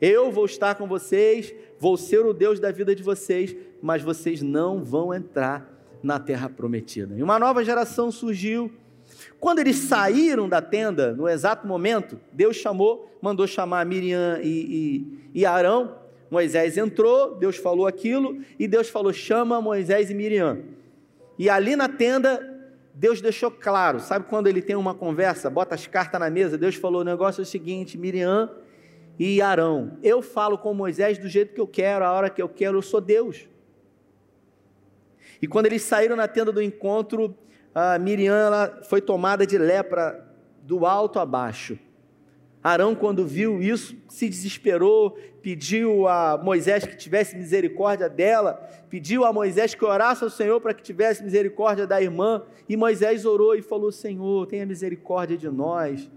Eu 0.00 0.30
vou 0.30 0.46
estar 0.46 0.74
com 0.76 0.86
vocês, 0.86 1.52
vou 1.78 1.96
ser 1.96 2.24
o 2.24 2.32
Deus 2.32 2.58
da 2.58 2.70
vida 2.70 2.94
de 2.94 3.02
vocês, 3.02 3.54
mas 3.82 4.02
vocês 4.02 4.40
não 4.40 4.82
vão 4.82 5.12
entrar 5.12 5.70
na 6.02 6.18
terra 6.18 6.48
prometida. 6.48 7.14
E 7.16 7.22
uma 7.22 7.38
nova 7.38 7.62
geração 7.64 8.10
surgiu. 8.10 8.72
Quando 9.38 9.58
eles 9.58 9.76
saíram 9.76 10.48
da 10.48 10.62
tenda, 10.62 11.12
no 11.12 11.28
exato 11.28 11.66
momento, 11.66 12.18
Deus 12.32 12.56
chamou, 12.56 13.10
mandou 13.20 13.46
chamar 13.46 13.84
Miriam 13.84 14.38
e, 14.42 14.48
e, 15.34 15.40
e 15.40 15.46
Arão. 15.46 15.96
Moisés 16.30 16.78
entrou, 16.78 17.34
Deus 17.34 17.56
falou 17.56 17.86
aquilo, 17.86 18.38
e 18.58 18.68
Deus 18.68 18.88
falou: 18.88 19.12
chama 19.12 19.60
Moisés 19.60 20.10
e 20.10 20.14
Miriam. 20.14 20.60
E 21.38 21.50
ali 21.50 21.74
na 21.74 21.88
tenda, 21.88 22.59
Deus 22.94 23.20
deixou 23.20 23.50
claro, 23.50 24.00
sabe 24.00 24.26
quando 24.28 24.46
ele 24.46 24.60
tem 24.60 24.76
uma 24.76 24.94
conversa, 24.94 25.48
bota 25.48 25.74
as 25.74 25.86
cartas 25.86 26.20
na 26.20 26.28
mesa, 26.28 26.58
Deus 26.58 26.74
falou: 26.74 27.00
o 27.02 27.04
negócio 27.04 27.40
é 27.40 27.44
o 27.44 27.46
seguinte, 27.46 27.96
Miriam 27.96 28.50
e 29.18 29.40
Arão, 29.40 29.98
eu 30.02 30.22
falo 30.22 30.58
com 30.58 30.74
Moisés 30.74 31.18
do 31.18 31.28
jeito 31.28 31.54
que 31.54 31.60
eu 31.60 31.66
quero, 31.66 32.04
a 32.04 32.12
hora 32.12 32.30
que 32.30 32.40
eu 32.40 32.48
quero, 32.48 32.78
eu 32.78 32.82
sou 32.82 33.00
Deus. 33.00 33.48
E 35.40 35.46
quando 35.46 35.66
eles 35.66 35.82
saíram 35.82 36.16
na 36.16 36.28
tenda 36.28 36.52
do 36.52 36.62
encontro, 36.62 37.34
a 37.74 37.98
Miriam 37.98 38.50
foi 38.88 39.00
tomada 39.00 39.46
de 39.46 39.56
lepra 39.56 40.26
do 40.62 40.84
alto 40.84 41.18
a 41.18 41.24
baixo. 41.24 41.78
Arão, 42.62 42.94
quando 42.94 43.26
viu 43.26 43.62
isso, 43.62 43.96
se 44.06 44.28
desesperou, 44.28 45.16
pediu 45.40 46.06
a 46.06 46.38
Moisés 46.42 46.84
que 46.84 46.94
tivesse 46.94 47.34
misericórdia 47.34 48.06
dela, 48.06 48.68
pediu 48.90 49.24
a 49.24 49.32
Moisés 49.32 49.74
que 49.74 49.84
orasse 49.84 50.22
ao 50.22 50.28
Senhor 50.28 50.60
para 50.60 50.74
que 50.74 50.82
tivesse 50.82 51.24
misericórdia 51.24 51.86
da 51.86 52.02
irmã, 52.02 52.42
e 52.68 52.76
Moisés 52.76 53.24
orou 53.24 53.54
e 53.54 53.62
falou: 53.62 53.90
Senhor, 53.90 54.46
tenha 54.46 54.66
misericórdia 54.66 55.38
de 55.38 55.48
nós. 55.48 56.10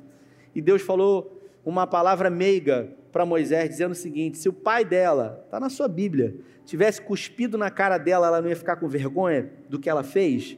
E 0.54 0.62
Deus 0.62 0.82
falou 0.82 1.42
uma 1.66 1.88
palavra 1.88 2.30
meiga 2.30 2.90
para 3.10 3.26
Moisés, 3.26 3.70
dizendo 3.70 3.92
o 3.92 3.96
seguinte: 3.96 4.38
se 4.38 4.50
o 4.50 4.54
pai 4.54 4.84
dela, 4.84 5.42
está 5.46 5.62
na 5.62 5.70
sua 5.70 5.88
Bíblia, 5.88 6.36
tivesse 6.66 7.02
cuspido 7.02 7.58
na 7.58 7.72
cara 7.72 7.98
dela, 7.98 8.28
ela 8.28 8.42
não 8.42 8.50
ia 8.50 8.56
ficar 8.56 8.76
com 8.76 8.88
vergonha 8.90 9.50
do 9.70 9.80
que 9.80 9.90
ela 9.90 10.04
fez? 10.04 10.58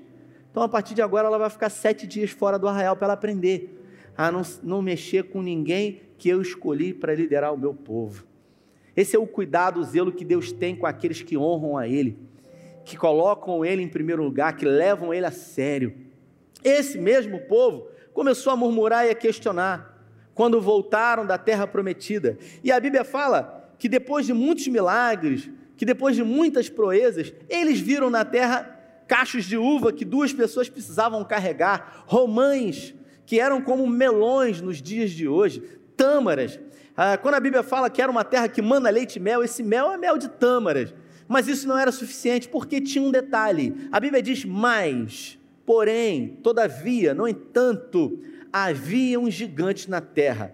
Então, 0.49 0.63
a 0.63 0.69
partir 0.69 0.95
de 0.95 1.01
agora, 1.03 1.27
ela 1.27 1.37
vai 1.37 1.49
ficar 1.49 1.69
sete 1.69 2.07
dias 2.07 2.31
fora 2.31 2.57
do 2.57 2.67
arraial 2.67 2.95
para 2.95 3.07
ela 3.07 3.13
aprender 3.13 3.84
a 4.17 4.31
não, 4.31 4.41
não 4.63 4.81
mexer 4.81 5.23
com 5.23 5.41
ninguém 5.41 6.01
que 6.17 6.29
eu 6.29 6.41
escolhi 6.41 6.93
para 6.93 7.13
liderar 7.13 7.53
o 7.53 7.57
meu 7.57 7.73
povo. 7.73 8.25
Esse 8.95 9.15
é 9.15 9.19
o 9.19 9.27
cuidado, 9.27 9.79
o 9.79 9.83
zelo 9.83 10.11
que 10.11 10.23
Deus 10.23 10.51
tem 10.51 10.75
com 10.75 10.85
aqueles 10.85 11.21
que 11.21 11.37
honram 11.37 11.77
a 11.77 11.87
Ele, 11.87 12.17
que 12.85 12.95
colocam 12.95 13.65
Ele 13.65 13.81
em 13.81 13.89
primeiro 13.89 14.23
lugar, 14.23 14.55
que 14.55 14.65
levam 14.65 15.13
Ele 15.13 15.25
a 15.25 15.31
sério. 15.31 15.93
Esse 16.63 16.97
mesmo 16.97 17.39
povo 17.41 17.87
começou 18.13 18.53
a 18.53 18.55
murmurar 18.55 19.05
e 19.05 19.09
a 19.09 19.15
questionar 19.15 19.93
quando 20.33 20.61
voltaram 20.61 21.25
da 21.25 21.37
terra 21.37 21.67
prometida. 21.67 22.37
E 22.63 22.71
a 22.71 22.79
Bíblia 22.79 23.03
fala 23.03 23.73
que 23.77 23.89
depois 23.89 24.25
de 24.25 24.33
muitos 24.33 24.67
milagres, 24.67 25.49
que 25.75 25.85
depois 25.85 26.15
de 26.15 26.23
muitas 26.23 26.69
proezas, 26.69 27.33
eles 27.49 27.79
viram 27.79 28.09
na 28.09 28.23
terra 28.23 28.71
cachos 29.07 29.45
de 29.45 29.57
uva 29.57 29.93
que 29.93 30.05
duas 30.05 30.33
pessoas 30.33 30.69
precisavam 30.69 31.23
carregar, 31.23 32.03
romães 32.07 32.93
que 33.25 33.39
eram 33.39 33.61
como 33.61 33.87
melões 33.87 34.61
nos 34.61 34.81
dias 34.81 35.11
de 35.11 35.27
hoje, 35.27 35.61
tâmaras. 35.97 36.59
Ah, 36.95 37.17
quando 37.17 37.35
a 37.35 37.39
Bíblia 37.39 37.63
fala 37.63 37.89
que 37.89 38.01
era 38.01 38.11
uma 38.11 38.23
terra 38.23 38.47
que 38.47 38.61
mana 38.61 38.89
leite 38.89 39.17
e 39.17 39.19
mel, 39.19 39.43
esse 39.43 39.63
mel 39.63 39.91
é 39.91 39.97
mel 39.97 40.17
de 40.17 40.29
tâmaras. 40.29 40.93
Mas 41.27 41.47
isso 41.47 41.67
não 41.67 41.77
era 41.77 41.91
suficiente 41.91 42.47
porque 42.47 42.79
tinha 42.79 43.03
um 43.03 43.11
detalhe. 43.11 43.89
A 43.91 43.99
Bíblia 43.99 44.21
diz 44.21 44.45
mais, 44.45 45.39
porém, 45.65 46.39
todavia, 46.43 47.13
no 47.13 47.27
entanto, 47.27 48.21
havia 48.53 49.19
um 49.19 49.29
gigante 49.29 49.89
na 49.89 49.99
terra. 49.99 50.53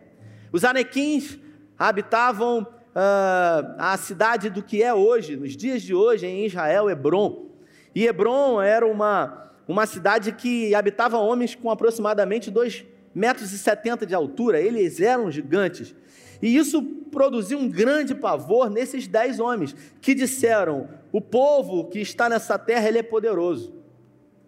Os 0.51 0.63
anequins 0.63 1.37
habitavam 1.77 2.65
ah, 2.95 3.75
a 3.77 3.97
cidade 3.97 4.49
do 4.49 4.63
que 4.63 4.81
é 4.81 4.93
hoje, 4.93 5.35
nos 5.35 5.55
dias 5.55 5.81
de 5.81 5.93
hoje, 5.93 6.25
em 6.25 6.45
Israel, 6.45 6.89
Hebron. 6.89 7.51
E 7.93 8.05
Hebron 8.05 8.61
era 8.61 8.85
uma 8.85 9.50
uma 9.67 9.85
cidade 9.85 10.31
que 10.31 10.73
habitava 10.75 11.17
homens 11.17 11.55
com 11.55 11.69
aproximadamente 11.69 12.51
2,70 12.51 12.91
metros 13.13 13.51
e 13.51 13.57
70 13.57 14.05
de 14.05 14.15
altura, 14.15 14.59
eles 14.59 14.99
eram 14.99 15.31
gigantes. 15.31 15.93
E 16.41 16.55
isso 16.55 16.81
produziu 17.11 17.59
um 17.59 17.69
grande 17.69 18.15
pavor 18.15 18.69
nesses 18.69 19.07
dez 19.07 19.39
homens, 19.39 19.75
que 20.01 20.15
disseram: 20.15 20.89
o 21.11 21.21
povo 21.21 21.85
que 21.89 21.99
está 21.99 22.27
nessa 22.27 22.57
terra 22.57 22.87
ele 22.87 22.99
é 22.99 23.03
poderoso. 23.03 23.75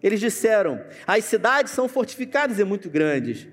Eles 0.02 0.18
disseram: 0.18 0.80
as 1.06 1.24
cidades 1.24 1.72
são 1.72 1.88
fortificadas 1.88 2.58
e 2.58 2.64
muito 2.64 2.90
grandes. 2.90 3.46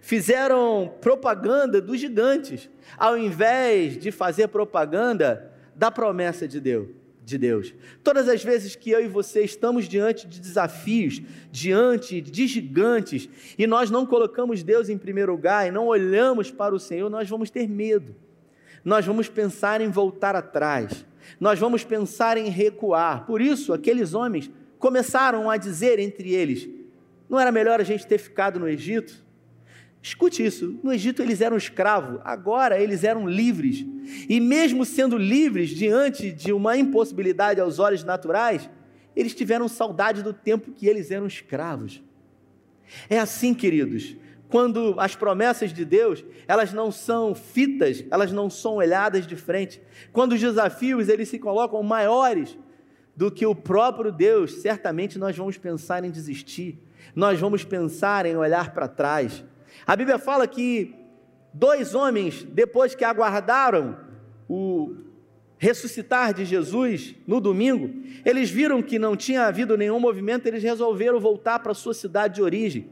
Fizeram 0.00 0.92
propaganda 1.00 1.80
dos 1.80 1.98
gigantes, 2.00 2.68
ao 2.98 3.16
invés 3.16 3.96
de 3.96 4.10
fazer 4.10 4.48
propaganda 4.48 5.52
da 5.74 5.90
promessa 5.90 6.46
de 6.46 6.60
Deus 6.60 7.05
de 7.26 7.36
Deus. 7.36 7.74
Todas 8.04 8.28
as 8.28 8.42
vezes 8.44 8.76
que 8.76 8.88
eu 8.88 9.04
e 9.04 9.08
você 9.08 9.42
estamos 9.42 9.88
diante 9.88 10.28
de 10.28 10.40
desafios, 10.40 11.20
diante 11.50 12.20
de 12.20 12.46
gigantes, 12.46 13.28
e 13.58 13.66
nós 13.66 13.90
não 13.90 14.06
colocamos 14.06 14.62
Deus 14.62 14.88
em 14.88 14.96
primeiro 14.96 15.32
lugar 15.32 15.66
e 15.66 15.72
não 15.72 15.88
olhamos 15.88 16.52
para 16.52 16.72
o 16.72 16.78
Senhor, 16.78 17.10
nós 17.10 17.28
vamos 17.28 17.50
ter 17.50 17.68
medo. 17.68 18.14
Nós 18.84 19.04
vamos 19.04 19.28
pensar 19.28 19.80
em 19.80 19.90
voltar 19.90 20.36
atrás. 20.36 21.04
Nós 21.40 21.58
vamos 21.58 21.82
pensar 21.82 22.38
em 22.38 22.48
recuar. 22.48 23.26
Por 23.26 23.40
isso, 23.40 23.72
aqueles 23.72 24.14
homens 24.14 24.48
começaram 24.78 25.50
a 25.50 25.56
dizer 25.56 25.98
entre 25.98 26.32
eles: 26.32 26.68
não 27.28 27.40
era 27.40 27.50
melhor 27.50 27.80
a 27.80 27.84
gente 27.84 28.06
ter 28.06 28.18
ficado 28.18 28.60
no 28.60 28.68
Egito? 28.68 29.25
Escute 30.06 30.46
isso: 30.46 30.78
no 30.84 30.92
Egito 30.92 31.20
eles 31.20 31.40
eram 31.40 31.56
escravos, 31.56 32.20
agora 32.22 32.80
eles 32.80 33.02
eram 33.02 33.28
livres. 33.28 33.84
E 34.28 34.38
mesmo 34.38 34.84
sendo 34.84 35.18
livres 35.18 35.70
diante 35.70 36.30
de 36.30 36.52
uma 36.52 36.76
impossibilidade 36.76 37.60
aos 37.60 37.80
olhos 37.80 38.04
naturais, 38.04 38.70
eles 39.16 39.34
tiveram 39.34 39.66
saudade 39.66 40.22
do 40.22 40.32
tempo 40.32 40.70
que 40.70 40.86
eles 40.86 41.10
eram 41.10 41.26
escravos. 41.26 42.00
É 43.10 43.18
assim, 43.18 43.52
queridos, 43.52 44.16
quando 44.48 44.94
as 44.96 45.16
promessas 45.16 45.72
de 45.72 45.84
Deus, 45.84 46.24
elas 46.46 46.72
não 46.72 46.92
são 46.92 47.34
fitas, 47.34 48.04
elas 48.08 48.30
não 48.30 48.48
são 48.48 48.76
olhadas 48.76 49.26
de 49.26 49.34
frente. 49.34 49.82
Quando 50.12 50.34
os 50.34 50.40
desafios 50.40 51.08
eles 51.08 51.28
se 51.28 51.40
colocam 51.40 51.82
maiores 51.82 52.56
do 53.16 53.28
que 53.28 53.44
o 53.44 53.56
próprio 53.56 54.12
Deus, 54.12 54.52
certamente 54.52 55.18
nós 55.18 55.36
vamos 55.36 55.58
pensar 55.58 56.04
em 56.04 56.12
desistir. 56.12 56.78
Nós 57.12 57.40
vamos 57.40 57.64
pensar 57.64 58.24
em 58.24 58.36
olhar 58.36 58.72
para 58.72 58.86
trás 58.86 59.44
a 59.84 59.96
Bíblia 59.96 60.18
fala 60.18 60.46
que 60.46 60.94
dois 61.52 61.94
homens, 61.94 62.44
depois 62.44 62.94
que 62.94 63.04
aguardaram 63.04 63.98
o 64.48 64.94
ressuscitar 65.58 66.34
de 66.34 66.44
Jesus 66.44 67.14
no 67.26 67.40
domingo, 67.40 68.02
eles 68.24 68.50
viram 68.50 68.82
que 68.82 68.98
não 68.98 69.16
tinha 69.16 69.46
havido 69.46 69.76
nenhum 69.76 69.98
movimento, 69.98 70.46
eles 70.46 70.62
resolveram 70.62 71.18
voltar 71.18 71.58
para 71.60 71.74
sua 71.74 71.94
cidade 71.94 72.36
de 72.36 72.42
origem, 72.42 72.90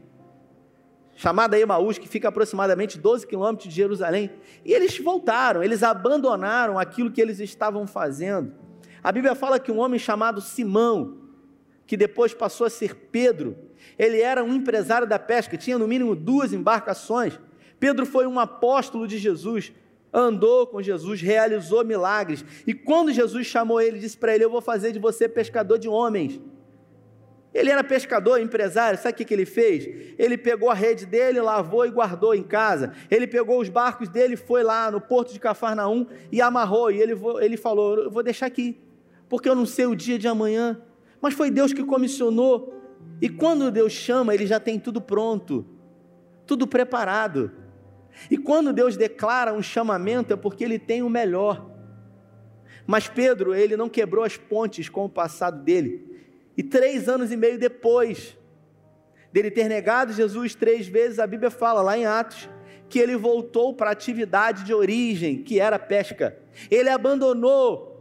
chamada 1.15 1.59
Emaús, 1.59 1.97
que 1.97 2.07
fica 2.07 2.27
aproximadamente 2.27 2.97
12 2.97 3.27
quilômetros 3.27 3.69
de 3.69 3.75
Jerusalém. 3.75 4.31
E 4.65 4.73
eles 4.73 4.97
voltaram, 4.97 5.63
eles 5.63 5.83
abandonaram 5.83 6.79
aquilo 6.79 7.11
que 7.11 7.21
eles 7.21 7.39
estavam 7.39 7.85
fazendo. 7.85 8.53
A 9.03 9.11
Bíblia 9.11 9.35
fala 9.35 9.59
que 9.59 9.71
um 9.71 9.77
homem 9.77 9.99
chamado 9.99 10.41
Simão, 10.41 11.24
que 11.85 11.95
depois 11.95 12.33
passou 12.33 12.65
a 12.65 12.69
ser 12.69 12.95
Pedro, 12.95 13.55
ele 13.97 14.19
era 14.19 14.43
um 14.43 14.53
empresário 14.53 15.07
da 15.07 15.19
pesca, 15.19 15.57
tinha 15.57 15.77
no 15.77 15.87
mínimo 15.87 16.15
duas 16.15 16.53
embarcações. 16.53 17.39
Pedro 17.79 18.05
foi 18.05 18.25
um 18.25 18.39
apóstolo 18.39 19.07
de 19.07 19.17
Jesus. 19.17 19.71
andou 20.13 20.65
com 20.65 20.81
Jesus, 20.81 21.21
realizou 21.21 21.83
milagres. 21.83 22.43
E 22.65 22.73
quando 22.73 23.11
Jesus 23.11 23.45
chamou 23.47 23.81
ele, 23.81 23.99
disse 23.99 24.17
para 24.17 24.33
ele: 24.33 24.45
Eu 24.45 24.49
vou 24.49 24.61
fazer 24.61 24.93
de 24.93 24.99
você 24.99 25.27
pescador 25.27 25.77
de 25.77 25.89
homens. 25.89 26.39
Ele 27.53 27.69
era 27.69 27.83
pescador, 27.85 28.39
empresário, 28.41 28.99
sabe 28.99 29.13
o 29.13 29.25
que, 29.25 29.33
ele 29.33 29.45
fez? 29.45 29.87
Ele 30.19 30.37
pegou 30.37 30.69
a 30.69 30.73
rede 30.73 31.05
dele, 31.05 31.39
lavou 31.39 31.85
e 31.85 31.89
guardou 31.89 32.35
em 32.35 32.43
casa. 32.43 32.91
Ele 33.09 33.25
pegou 33.25 33.61
os 33.61 33.69
barcos 33.69 34.09
dele, 34.09 34.35
foi 34.35 34.61
lá 34.61 34.91
no 34.91 34.99
porto 34.99 35.31
de 35.31 35.39
Cafarnaum 35.39 36.05
e 36.29 36.41
amarrou. 36.41 36.91
E 36.91 37.01
ele, 37.01 37.13
ele 37.39 37.55
falou: 37.55 37.97
Eu 37.97 38.11
vou 38.11 38.21
deixar 38.23 38.45
aqui, 38.45 38.77
porque 39.29 39.47
eu 39.47 39.55
não 39.55 39.65
sei 39.65 39.85
o 39.85 39.95
dia 39.95 40.19
de 40.19 40.27
amanhã. 40.27 40.81
Mas 41.25 41.33
foi 41.33 41.49
Deus 41.49 41.73
que 41.73 41.83
comissionou. 41.83 42.71
E 43.19 43.27
quando 43.27 43.71
Deus 43.71 43.91
chama, 43.91 44.35
ele 44.35 44.45
já 44.45 44.59
tem 44.59 44.79
tudo 44.79 45.01
pronto, 45.01 45.65
tudo 46.45 46.67
preparado. 46.67 47.51
E 48.29 48.37
quando 48.37 48.71
Deus 48.71 48.95
declara 48.95 49.51
um 49.51 49.59
chamamento, 49.63 50.35
é 50.35 50.35
porque 50.35 50.63
ele 50.63 50.77
tem 50.77 51.01
o 51.01 51.09
melhor. 51.09 51.67
Mas 52.85 53.07
Pedro, 53.07 53.55
ele 53.55 53.75
não 53.75 53.89
quebrou 53.89 54.23
as 54.23 54.37
pontes 54.37 54.87
com 54.87 55.05
o 55.05 55.09
passado 55.09 55.63
dele. 55.63 56.29
E 56.55 56.61
três 56.61 57.09
anos 57.09 57.31
e 57.31 57.35
meio 57.35 57.57
depois 57.57 58.37
dele 59.33 59.49
ter 59.49 59.67
negado 59.67 60.13
Jesus 60.13 60.53
três 60.53 60.87
vezes, 60.87 61.17
a 61.17 61.25
Bíblia 61.25 61.49
fala 61.49 61.81
lá 61.81 61.97
em 61.97 62.05
Atos 62.05 62.47
que 62.87 62.99
ele 62.99 63.15
voltou 63.15 63.73
para 63.73 63.89
a 63.89 63.93
atividade 63.93 64.63
de 64.63 64.75
origem, 64.75 65.41
que 65.41 65.59
era 65.59 65.79
pesca. 65.79 66.37
Ele 66.69 66.87
abandonou 66.87 67.94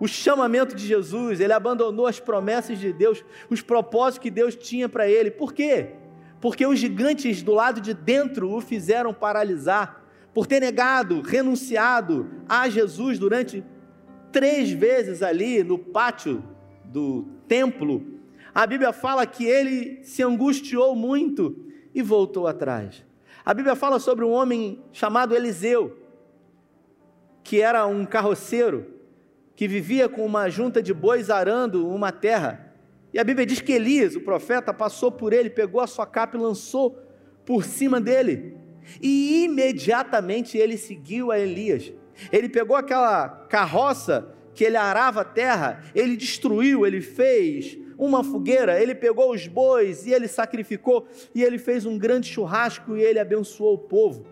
o 0.00 0.06
chamamento 0.06 0.74
de 0.74 0.86
Jesus, 0.86 1.40
ele 1.40 1.52
abandonou 1.52 2.06
as 2.06 2.20
promessas 2.20 2.78
de 2.78 2.92
Deus, 2.92 3.24
os 3.50 3.60
propósitos 3.60 4.22
que 4.22 4.30
Deus 4.30 4.54
tinha 4.54 4.88
para 4.88 5.08
ele. 5.08 5.30
Por 5.30 5.52
quê? 5.52 5.90
Porque 6.40 6.64
os 6.66 6.78
gigantes 6.78 7.42
do 7.42 7.52
lado 7.52 7.80
de 7.80 7.92
dentro 7.92 8.50
o 8.50 8.60
fizeram 8.60 9.12
paralisar, 9.12 10.04
por 10.32 10.46
ter 10.46 10.60
negado, 10.60 11.20
renunciado 11.20 12.28
a 12.48 12.68
Jesus 12.68 13.18
durante 13.18 13.64
três 14.30 14.70
vezes 14.70 15.22
ali 15.22 15.64
no 15.64 15.78
pátio 15.78 16.44
do 16.84 17.26
templo, 17.48 18.18
a 18.54 18.66
Bíblia 18.66 18.92
fala 18.92 19.26
que 19.26 19.44
ele 19.44 20.02
se 20.04 20.22
angustiou 20.22 20.94
muito 20.94 21.64
e 21.94 22.02
voltou 22.02 22.46
atrás. 22.46 23.04
A 23.44 23.54
Bíblia 23.54 23.74
fala 23.74 23.98
sobre 23.98 24.24
um 24.24 24.30
homem 24.30 24.82
chamado 24.92 25.34
Eliseu, 25.34 25.96
que 27.42 27.60
era 27.60 27.86
um 27.86 28.04
carroceiro, 28.04 28.97
que 29.58 29.66
vivia 29.66 30.08
com 30.08 30.24
uma 30.24 30.48
junta 30.48 30.80
de 30.80 30.94
bois 30.94 31.30
arando 31.30 31.88
uma 31.88 32.12
terra. 32.12 32.72
E 33.12 33.18
a 33.18 33.24
Bíblia 33.24 33.44
diz 33.44 33.60
que 33.60 33.72
Elias, 33.72 34.14
o 34.14 34.20
profeta, 34.20 34.72
passou 34.72 35.10
por 35.10 35.32
ele, 35.32 35.50
pegou 35.50 35.80
a 35.80 35.86
sua 35.88 36.06
capa 36.06 36.36
e 36.36 36.40
lançou 36.40 36.96
por 37.44 37.64
cima 37.64 38.00
dele. 38.00 38.54
E 39.02 39.42
imediatamente 39.42 40.56
ele 40.56 40.76
seguiu 40.76 41.32
a 41.32 41.40
Elias. 41.40 41.92
Ele 42.30 42.48
pegou 42.48 42.76
aquela 42.76 43.28
carroça 43.48 44.32
que 44.54 44.62
ele 44.62 44.76
arava 44.76 45.22
a 45.22 45.24
terra, 45.24 45.82
ele 45.92 46.16
destruiu, 46.16 46.86
ele 46.86 47.00
fez 47.00 47.76
uma 47.98 48.22
fogueira, 48.22 48.80
ele 48.80 48.94
pegou 48.94 49.32
os 49.32 49.48
bois 49.48 50.06
e 50.06 50.12
ele 50.12 50.28
sacrificou, 50.28 51.08
e 51.34 51.42
ele 51.42 51.58
fez 51.58 51.84
um 51.84 51.98
grande 51.98 52.28
churrasco 52.28 52.96
e 52.96 53.02
ele 53.02 53.18
abençoou 53.18 53.74
o 53.74 53.78
povo. 53.78 54.24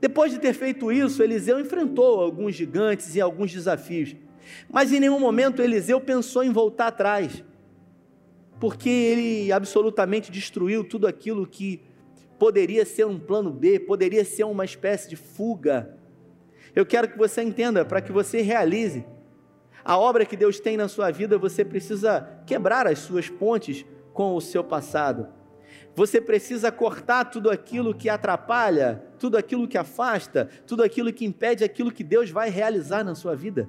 Depois 0.00 0.30
de 0.30 0.38
ter 0.38 0.52
feito 0.52 0.92
isso, 0.92 1.22
Eliseu 1.22 1.58
enfrentou 1.58 2.20
alguns 2.20 2.54
gigantes 2.54 3.14
e 3.14 3.20
alguns 3.20 3.52
desafios, 3.52 4.14
mas 4.70 4.92
em 4.92 5.00
nenhum 5.00 5.18
momento 5.18 5.62
Eliseu 5.62 6.00
pensou 6.00 6.44
em 6.44 6.52
voltar 6.52 6.88
atrás, 6.88 7.42
porque 8.60 8.88
ele 8.88 9.52
absolutamente 9.52 10.30
destruiu 10.30 10.84
tudo 10.84 11.06
aquilo 11.06 11.46
que 11.46 11.80
poderia 12.38 12.84
ser 12.84 13.06
um 13.06 13.18
plano 13.18 13.50
B, 13.50 13.80
poderia 13.80 14.24
ser 14.24 14.44
uma 14.44 14.64
espécie 14.64 15.08
de 15.08 15.16
fuga 15.16 15.96
eu 16.76 16.84
quero 16.84 17.08
que 17.08 17.16
você 17.16 17.42
entenda, 17.42 17.86
para 17.86 18.02
que 18.02 18.12
você 18.12 18.42
realize 18.42 19.02
a 19.82 19.96
obra 19.96 20.26
que 20.26 20.36
Deus 20.36 20.60
tem 20.60 20.76
na 20.76 20.88
sua 20.88 21.10
vida, 21.10 21.38
você 21.38 21.64
precisa 21.64 22.42
quebrar 22.44 22.86
as 22.86 22.98
suas 22.98 23.30
pontes 23.30 23.82
com 24.12 24.34
o 24.36 24.42
seu 24.42 24.62
passado. 24.62 25.26
Você 25.96 26.20
precisa 26.20 26.70
cortar 26.70 27.24
tudo 27.24 27.50
aquilo 27.50 27.94
que 27.94 28.10
atrapalha, 28.10 29.02
tudo 29.18 29.38
aquilo 29.38 29.66
que 29.66 29.78
afasta, 29.78 30.46
tudo 30.66 30.82
aquilo 30.82 31.10
que 31.10 31.24
impede 31.24 31.64
aquilo 31.64 31.90
que 31.90 32.04
Deus 32.04 32.28
vai 32.28 32.50
realizar 32.50 33.02
na 33.02 33.14
sua 33.14 33.34
vida. 33.34 33.66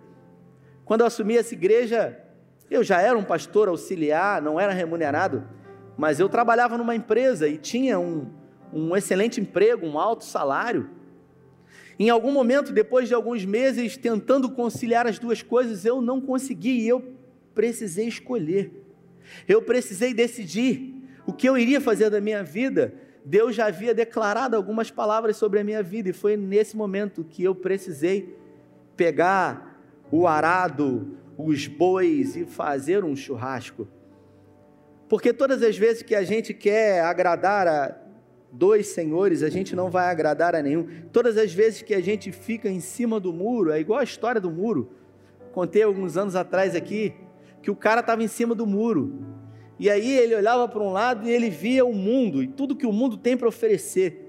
Quando 0.84 1.02
eu 1.02 1.08
assumi 1.08 1.38
essa 1.38 1.54
igreja, 1.54 2.22
eu 2.70 2.84
já 2.84 3.02
era 3.02 3.18
um 3.18 3.24
pastor 3.24 3.70
auxiliar, 3.70 4.42
não 4.42 4.60
era 4.60 4.74
remunerado, 4.74 5.48
mas 5.98 6.20
eu 6.20 6.28
trabalhava 6.28 6.78
numa 6.78 6.94
empresa 6.94 7.48
e 7.48 7.58
tinha 7.58 7.98
um, 7.98 8.28
um 8.74 8.94
excelente 8.94 9.40
emprego, 9.40 9.88
um 9.88 9.98
alto 9.98 10.26
salário. 10.26 10.90
Em 11.98 12.10
algum 12.10 12.34
momento, 12.34 12.74
depois 12.74 13.08
de 13.08 13.14
alguns 13.14 13.46
meses 13.46 13.96
tentando 13.96 14.52
conciliar 14.52 15.08
as 15.08 15.18
duas 15.18 15.42
coisas, 15.42 15.86
eu 15.86 16.02
não 16.02 16.20
consegui 16.20 16.82
e 16.82 16.90
eu 16.90 17.02
precisei 17.56 18.10
escolher. 18.10 18.84
Eu 19.48 19.62
precisei 19.62 20.14
decidir 20.14 20.97
o 21.28 21.34
que 21.34 21.48
eu 21.48 21.58
iria 21.58 21.82
fazer 21.82 22.10
da 22.10 22.22
minha 22.22 22.42
vida. 22.42 22.94
Deus 23.24 23.54
já 23.54 23.68
havia 23.68 23.94
declarado 23.94 24.56
algumas 24.56 24.90
palavras 24.90 25.36
sobre 25.36 25.60
a 25.60 25.64
minha 25.64 25.84
vida 25.84 26.10
e 26.10 26.14
foi 26.14 26.38
nesse 26.38 26.78
momento 26.78 27.26
que 27.26 27.44
eu 27.44 27.54
precisei 27.54 28.34
pegar 28.96 29.78
o 30.10 30.26
arado, 30.26 31.18
os 31.38 31.68
bois 31.68 32.38
e 32.38 32.46
fazer 32.46 33.04
um 33.04 33.14
churrasco. 33.14 33.86
Porque 35.10 35.34
todas 35.34 35.62
as 35.62 35.78
vezes 35.78 36.02
que 36.02 36.16
a 36.16 36.24
gente 36.24 36.54
quer 36.54 37.04
agradar 37.04 37.68
a 37.68 37.98
dois 38.50 38.88
senhores, 38.88 39.44
a 39.44 39.50
gente 39.50 39.76
não 39.76 39.90
vai 39.90 40.10
agradar 40.10 40.56
a 40.56 40.62
nenhum. 40.62 40.88
Todas 41.12 41.38
as 41.38 41.54
vezes 41.54 41.82
que 41.82 41.94
a 41.94 42.02
gente 42.02 42.32
fica 42.32 42.70
em 42.70 42.80
cima 42.80 43.20
do 43.20 43.34
muro, 43.34 43.72
é 43.72 43.80
igual 43.80 44.00
a 44.00 44.04
história 44.04 44.40
do 44.40 44.50
muro. 44.50 44.92
Contei 45.52 45.84
alguns 45.84 46.16
anos 46.16 46.36
atrás 46.36 46.76
aqui 46.76 47.14
que 47.62 47.70
o 47.70 47.76
cara 47.76 48.00
estava 48.00 48.24
em 48.24 48.28
cima 48.28 48.56
do 48.56 48.66
muro. 48.66 49.14
E 49.80 49.90
aí 49.90 50.12
ele 50.12 50.36
olhava 50.36 50.68
para 50.68 50.82
um 50.82 50.92
lado 50.92 51.28
e 51.28 51.32
ele 51.32 51.50
via 51.50 51.86
o 51.86 51.94
mundo 51.94 52.42
e 52.42 52.48
tudo 52.48 52.76
que 52.76 52.86
o 52.86 52.92
mundo 52.92 53.18
tem 53.18 53.38
para 53.38 53.48
oferecer. 53.48 54.28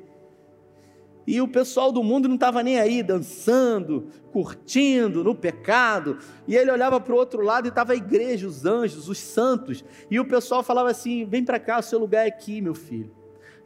E 1.27 1.43
o 1.43 1.49
pessoal 1.49 1.93
do 1.93 2.03
mundo 2.03 2.27
não 2.27 2.37
estava 2.37 2.63
nem 2.63 2.79
aí, 2.79 3.03
dançando, 3.03 4.09
curtindo 4.33 5.23
no 5.23 5.35
pecado. 5.35 6.17
E 6.47 6.57
ele 6.57 6.71
olhava 6.71 6.99
para 6.99 7.13
o 7.13 7.17
outro 7.17 7.43
lado 7.43 7.67
e 7.67 7.69
estava 7.69 7.93
a 7.93 7.97
igreja, 7.97 8.49
os 8.49 8.65
anjos, 8.65 9.11
os 9.11 9.19
santos. 9.19 9.85
E 10.11 10.19
o 10.19 10.25
pessoal 10.25 10.63
falava 10.63 10.91
assim: 10.91 11.27
vem 11.27 11.45
para 11.45 11.59
cá, 11.59 11.81
o 11.81 11.83
seu 11.83 11.99
lugar 11.99 12.25
é 12.25 12.29
aqui, 12.29 12.63
meu 12.63 12.75
filho. 12.75 13.15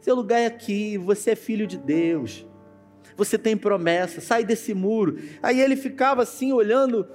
Seu 0.01 0.13
lugar 0.13 0.39
é 0.39 0.45
aqui, 0.45 0.97
você 0.97 1.31
é 1.31 1.35
filho 1.37 1.65
de 1.65 1.77
Deus. 1.77 2.45
Você 3.15 3.37
tem 3.37 3.55
promessa, 3.55 4.19
sai 4.19 4.43
desse 4.43 4.73
muro. 4.73 5.17
Aí 5.41 5.61
ele 5.61 5.77
ficava 5.77 6.23
assim 6.23 6.51
olhando 6.51 7.07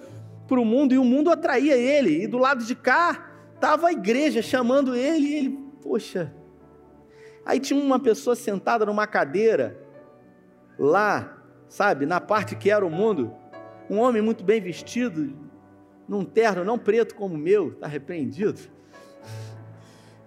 para 0.46 0.59
o 0.59 0.64
mundo 0.64 0.94
e 0.94 0.98
o 0.98 1.04
mundo 1.04 1.31
atraía 1.31 1.76
ele. 1.76 2.22
E 2.22 2.26
do 2.26 2.38
lado 2.38 2.64
de 2.64 2.74
cá 2.74 3.28
estava 3.59 3.88
a 3.88 3.92
igreja 3.92 4.40
chamando 4.40 4.94
ele 4.94 5.27
e 5.27 5.35
ele, 5.35 5.59
poxa. 5.83 6.33
Aí 7.44 7.59
tinha 7.59 7.83
uma 7.83 7.99
pessoa 7.99 8.37
sentada 8.37 8.87
numa 8.87 9.07
cadeira 9.07 9.77
lá, 10.79 11.42
sabe, 11.68 12.07
na 12.07 12.21
parte 12.21 12.55
que 12.55 12.71
era 12.71 12.87
o 12.87 12.90
mundo, 12.90 13.33
um 13.90 13.99
homem 13.99 14.23
muito 14.23 14.44
bem 14.44 14.61
vestido, 14.61 15.35
num 16.07 16.25
terno 16.25 16.64
não 16.64 16.79
preto 16.79 17.14
como 17.14 17.35
o 17.35 17.38
meu, 17.38 17.71
está 17.73 17.87
repreendido 17.87 18.61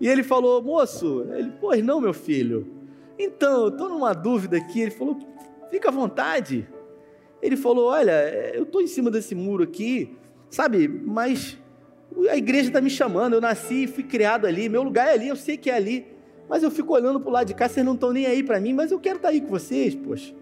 e 0.02 0.08
ele 0.08 0.24
falou, 0.24 0.64
moço, 0.64 1.28
ele, 1.32 1.54
pois 1.62 1.84
não, 1.84 2.02
meu 2.02 2.12
filho. 2.12 2.66
Então, 3.20 3.68
estou 3.68 3.88
numa 3.88 4.14
dúvida 4.14 4.58
aqui. 4.58 4.82
Ele 4.82 4.90
falou, 4.90 5.20
fica 5.70 5.90
à 5.90 5.92
vontade. 5.92 6.68
Ele 7.40 7.56
falou, 7.56 7.90
olha, 7.90 8.28
eu 8.52 8.64
estou 8.64 8.82
em 8.82 8.88
cima 8.88 9.12
desse 9.12 9.36
muro 9.36 9.64
aqui, 9.64 10.18
sabe, 10.50 10.88
mas 10.88 11.56
a 12.30 12.36
igreja 12.36 12.70
está 12.70 12.82
me 12.82 12.90
chamando, 12.90 13.34
eu 13.34 13.42
nasci 13.42 13.84
e 13.84 13.88
fui 13.88 14.04
criado 14.04 14.46
ali, 14.46 14.68
meu 14.70 14.84
lugar 14.84 15.08
é 15.08 15.14
ali, 15.14 15.28
eu 15.28 15.36
sei 15.36 15.58
que 15.58 15.70
é 15.70 15.76
ali, 15.76 16.08
mas 16.50 16.64
eu 16.64 16.72
fico 16.72 16.94
olhando 16.94 17.20
para 17.20 17.30
o 17.30 17.32
lado 17.32 17.48
de 17.48 17.54
cá, 17.54 17.70
vocês 17.70 17.86
não 17.86 17.94
estão 17.94 18.12
nem 18.12 18.26
aí 18.26 18.44
para 18.44 18.60
mim, 18.60 18.74
mas 18.74 18.92
eu 18.92 19.00
quero 19.00 19.18
estar 19.18 19.30
tá 19.30 19.34
aí 19.34 19.42
com 19.42 19.48
vocês, 19.48 19.96
poxa. 19.96 20.34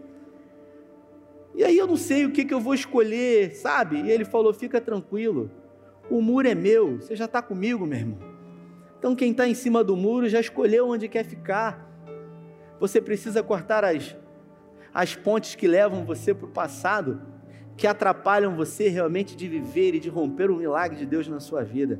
E 1.55 1.63
aí 1.63 1.77
eu 1.77 1.87
não 1.87 1.97
sei 1.97 2.25
o 2.25 2.31
que, 2.31 2.45
que 2.45 2.53
eu 2.53 2.59
vou 2.59 2.73
escolher, 2.73 3.53
sabe? 3.55 4.01
E 4.01 4.11
ele 4.11 4.23
falou: 4.23 4.53
fica 4.53 4.79
tranquilo, 4.79 5.51
o 6.09 6.21
muro 6.21 6.47
é 6.47 6.55
meu, 6.55 6.97
você 6.97 7.15
já 7.15 7.25
está 7.25 7.41
comigo, 7.41 7.85
meu 7.85 7.99
irmão. 7.99 8.29
Então, 8.97 9.15
quem 9.15 9.31
está 9.31 9.47
em 9.47 9.53
cima 9.53 9.83
do 9.83 9.95
muro 9.95 10.27
já 10.27 10.39
escolheu 10.39 10.89
onde 10.89 11.07
quer 11.07 11.23
ficar. 11.23 11.87
Você 12.79 12.99
precisa 12.99 13.41
cortar 13.41 13.85
as, 13.85 14.15
as 14.93 15.15
pontes 15.15 15.55
que 15.55 15.67
levam 15.67 16.03
você 16.03 16.33
para 16.33 16.45
o 16.45 16.49
passado, 16.49 17.21
que 17.79 17.87
atrapalham 17.87 18.57
você 18.57 18.89
realmente 18.89 19.37
de 19.37 19.47
viver 19.47 19.95
e 19.95 20.01
de 20.01 20.09
romper 20.09 20.51
o 20.51 20.57
milagre 20.57 20.97
de 20.97 21.05
Deus 21.05 21.29
na 21.29 21.39
sua 21.39 21.63
vida. 21.63 21.97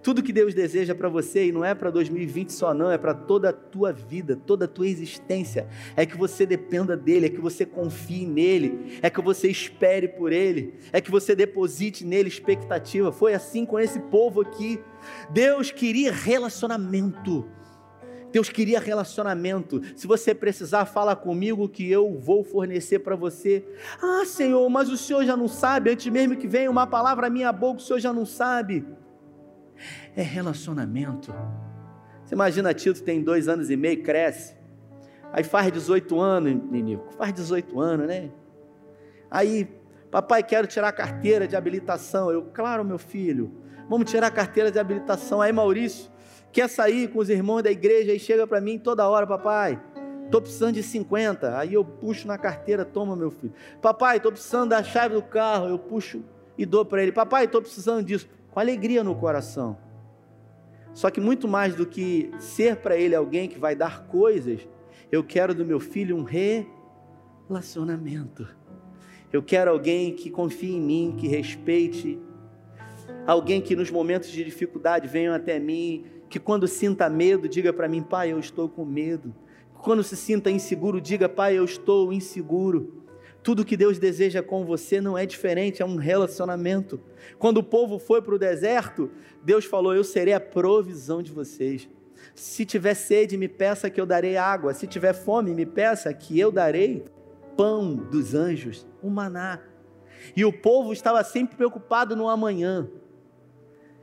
Tudo 0.00 0.22
que 0.22 0.32
Deus 0.32 0.54
deseja 0.54 0.94
para 0.94 1.08
você, 1.08 1.46
e 1.46 1.52
não 1.52 1.64
é 1.64 1.74
para 1.74 1.90
2020 1.90 2.52
só, 2.52 2.72
não, 2.72 2.88
é 2.88 2.96
para 2.96 3.12
toda 3.12 3.48
a 3.48 3.52
tua 3.52 3.92
vida, 3.92 4.36
toda 4.36 4.66
a 4.66 4.68
tua 4.68 4.86
existência. 4.86 5.66
É 5.96 6.06
que 6.06 6.16
você 6.16 6.46
dependa 6.46 6.96
dEle, 6.96 7.26
é 7.26 7.28
que 7.30 7.40
você 7.40 7.66
confie 7.66 8.24
nele, 8.24 9.00
é 9.02 9.10
que 9.10 9.20
você 9.20 9.48
espere 9.48 10.06
por 10.06 10.32
Ele, 10.32 10.74
é 10.92 11.00
que 11.00 11.10
você 11.10 11.34
deposite 11.34 12.04
nele 12.04 12.28
expectativa. 12.28 13.10
Foi 13.10 13.34
assim 13.34 13.66
com 13.66 13.76
esse 13.76 13.98
povo 13.98 14.40
aqui. 14.40 14.80
Deus 15.30 15.72
queria 15.72 16.12
relacionamento. 16.12 17.44
Deus 18.30 18.48
queria 18.48 18.78
relacionamento. 18.78 19.80
Se 19.96 20.06
você 20.06 20.34
precisar, 20.34 20.84
fala 20.84 21.16
comigo 21.16 21.68
que 21.68 21.90
eu 21.90 22.18
vou 22.18 22.44
fornecer 22.44 23.00
para 23.00 23.16
você. 23.16 23.64
Ah, 24.02 24.24
Senhor, 24.24 24.68
mas 24.68 24.88
o 24.90 24.96
Senhor 24.96 25.24
já 25.24 25.36
não 25.36 25.48
sabe, 25.48 25.90
antes 25.90 26.06
mesmo 26.12 26.36
que 26.36 26.46
venha 26.46 26.70
uma 26.70 26.86
palavra 26.86 27.28
à 27.28 27.30
minha 27.30 27.52
boca, 27.52 27.80
o 27.80 27.82
Senhor 27.82 28.00
já 28.00 28.12
não 28.12 28.26
sabe. 28.26 28.86
É 30.16 30.22
relacionamento. 30.22 31.32
Você 32.24 32.34
imagina, 32.34 32.74
Tito 32.74 33.02
tem 33.02 33.22
dois 33.22 33.48
anos 33.48 33.70
e 33.70 33.76
meio, 33.76 34.02
cresce. 34.02 34.54
Aí 35.32 35.44
faz 35.44 35.70
18 35.72 36.20
anos, 36.20 36.70
Ninico, 36.70 37.12
faz 37.14 37.32
18 37.32 37.80
anos, 37.80 38.06
né? 38.06 38.30
Aí, 39.30 39.68
papai, 40.10 40.42
quero 40.42 40.66
tirar 40.66 40.88
a 40.88 40.92
carteira 40.92 41.46
de 41.46 41.54
habilitação. 41.54 42.30
Eu, 42.30 42.46
claro, 42.52 42.84
meu 42.84 42.98
filho, 42.98 43.52
vamos 43.88 44.10
tirar 44.10 44.28
a 44.28 44.30
carteira 44.30 44.70
de 44.70 44.78
habilitação. 44.78 45.40
Aí, 45.40 45.52
Maurício, 45.52 46.10
quer 46.58 46.68
sair 46.68 47.06
com 47.06 47.20
os 47.20 47.30
irmãos 47.30 47.62
da 47.62 47.70
igreja 47.70 48.12
e 48.12 48.18
chega 48.18 48.44
para 48.44 48.60
mim 48.60 48.80
toda 48.80 49.08
hora, 49.08 49.24
papai. 49.24 49.80
Estou 50.24 50.42
precisando 50.42 50.74
de 50.74 50.82
50. 50.82 51.56
Aí 51.56 51.74
eu 51.74 51.84
puxo 51.84 52.26
na 52.26 52.36
carteira, 52.36 52.84
toma, 52.84 53.14
meu 53.14 53.30
filho. 53.30 53.52
Papai, 53.80 54.16
estou 54.16 54.32
precisando 54.32 54.70
da 54.70 54.82
chave 54.82 55.14
do 55.14 55.22
carro. 55.22 55.68
Eu 55.68 55.78
puxo 55.78 56.20
e 56.58 56.66
dou 56.66 56.84
para 56.84 57.00
ele. 57.00 57.12
Papai, 57.12 57.44
estou 57.44 57.62
precisando 57.62 58.04
disso. 58.04 58.28
Com 58.50 58.58
alegria 58.58 59.04
no 59.04 59.14
coração. 59.14 59.78
Só 60.92 61.10
que 61.10 61.20
muito 61.20 61.46
mais 61.46 61.76
do 61.76 61.86
que 61.86 62.32
ser 62.40 62.78
para 62.78 62.96
ele 62.96 63.14
alguém 63.14 63.48
que 63.48 63.56
vai 63.56 63.76
dar 63.76 64.08
coisas, 64.08 64.66
eu 65.12 65.22
quero 65.22 65.54
do 65.54 65.64
meu 65.64 65.78
filho 65.78 66.16
um 66.16 66.26
relacionamento. 67.48 68.48
Eu 69.32 69.44
quero 69.44 69.70
alguém 69.70 70.12
que 70.12 70.28
confie 70.28 70.74
em 70.74 70.80
mim, 70.80 71.14
que 71.16 71.28
respeite. 71.28 72.18
Alguém 73.24 73.60
que 73.60 73.76
nos 73.76 73.92
momentos 73.92 74.28
de 74.28 74.42
dificuldade 74.42 75.06
venham 75.06 75.32
até 75.32 75.60
mim 75.60 76.17
que 76.28 76.38
quando 76.38 76.68
sinta 76.68 77.08
medo, 77.08 77.48
diga 77.48 77.72
para 77.72 77.88
mim, 77.88 78.02
pai, 78.02 78.32
eu 78.32 78.38
estou 78.38 78.68
com 78.68 78.84
medo. 78.84 79.34
Quando 79.74 80.02
se 80.02 80.16
sinta 80.16 80.50
inseguro, 80.50 81.00
diga, 81.00 81.28
pai, 81.28 81.56
eu 81.56 81.64
estou 81.64 82.12
inseguro. 82.12 83.04
Tudo 83.42 83.64
que 83.64 83.76
Deus 83.76 83.98
deseja 83.98 84.42
com 84.42 84.64
você 84.64 85.00
não 85.00 85.16
é 85.16 85.24
diferente, 85.24 85.80
é 85.80 85.86
um 85.86 85.96
relacionamento. 85.96 87.00
Quando 87.38 87.58
o 87.58 87.62
povo 87.62 87.98
foi 87.98 88.20
para 88.20 88.34
o 88.34 88.38
deserto, 88.38 89.10
Deus 89.42 89.64
falou: 89.64 89.94
Eu 89.94 90.04
serei 90.04 90.34
a 90.34 90.40
provisão 90.40 91.22
de 91.22 91.32
vocês. 91.32 91.88
Se 92.34 92.66
tiver 92.66 92.94
sede, 92.94 93.36
me 93.36 93.48
peça 93.48 93.88
que 93.88 94.00
eu 94.00 94.04
darei 94.04 94.36
água. 94.36 94.74
Se 94.74 94.86
tiver 94.86 95.12
fome, 95.12 95.54
me 95.54 95.64
peça 95.64 96.12
que 96.12 96.38
eu 96.38 96.50
darei 96.50 97.04
pão 97.56 97.94
dos 97.94 98.34
anjos, 98.34 98.86
o 99.02 99.08
maná. 99.08 99.60
E 100.36 100.44
o 100.44 100.52
povo 100.52 100.92
estava 100.92 101.22
sempre 101.24 101.56
preocupado 101.56 102.14
no 102.14 102.28
amanhã. 102.28 102.88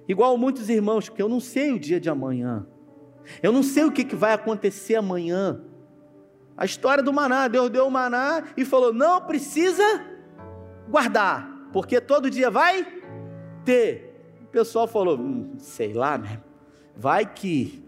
Igual 0.08 0.38
muitos 0.38 0.70
irmãos, 0.70 1.10
que 1.10 1.22
eu 1.22 1.28
não 1.28 1.39
sei 1.39 1.72
o 1.72 1.80
dia 1.80 2.00
de 2.00 2.10
amanhã. 2.10 2.65
Eu 3.41 3.52
não 3.52 3.63
sei 3.63 3.84
o 3.84 3.91
que, 3.91 4.04
que 4.04 4.15
vai 4.15 4.34
acontecer 4.34 4.96
amanhã. 4.96 5.62
A 6.58 6.65
história 6.65 7.04
do 7.04 7.12
maná, 7.12 7.48
Deus 7.48 7.70
deu 7.70 7.88
o 7.88 7.91
maná 7.91 8.44
e 8.56 8.63
falou: 8.63 8.94
não 8.94 9.22
precisa 9.22 9.84
guardar, 10.88 11.70
porque 11.74 12.00
todo 12.00 12.30
dia 12.30 12.50
vai 12.50 12.86
ter. 13.65 14.15
O 14.44 14.48
pessoal 14.48 14.88
falou: 14.88 15.18
hum, 15.18 15.56
sei 15.58 15.94
lá, 15.94 16.18
né? 16.18 16.41
Vai 16.96 17.26
que. 17.26 17.84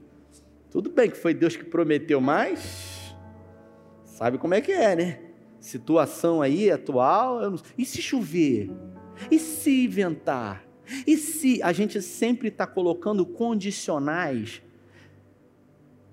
Tudo 0.69 0.89
bem 0.89 1.09
que 1.09 1.17
foi 1.17 1.33
Deus 1.33 1.55
que 1.55 1.63
prometeu, 1.63 2.19
mas 2.19 3.15
sabe 4.03 4.37
como 4.37 4.53
é 4.53 4.61
que 4.61 4.71
é, 4.71 4.95
né? 4.95 5.19
Situação 5.59 6.41
aí 6.41 6.69
atual. 6.69 7.39
Não... 7.51 7.59
E 7.77 7.85
se 7.85 8.01
chover? 8.01 8.69
E 9.31 9.39
se 9.39 9.85
inventar? 9.85 10.66
E 11.05 11.17
se 11.17 11.61
a 11.61 11.71
gente 11.71 12.01
sempre 12.01 12.47
está 12.47 12.65
colocando 12.65 13.25
condicionais 13.25 14.61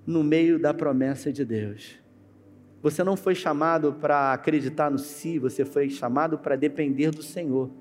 no 0.05 0.23
meio 0.23 0.59
da 0.59 0.73
promessa 0.73 1.31
de 1.31 1.45
Deus? 1.45 1.95
Você 2.81 3.03
não 3.03 3.17
foi 3.17 3.33
chamado 3.33 3.93
para 3.93 4.33
acreditar 4.33 4.91
no 4.91 4.99
si, 4.99 5.39
você 5.39 5.65
foi 5.65 5.89
chamado 5.89 6.37
para 6.37 6.55
depender 6.55 7.09
do 7.09 7.23
Senhor. 7.23 7.71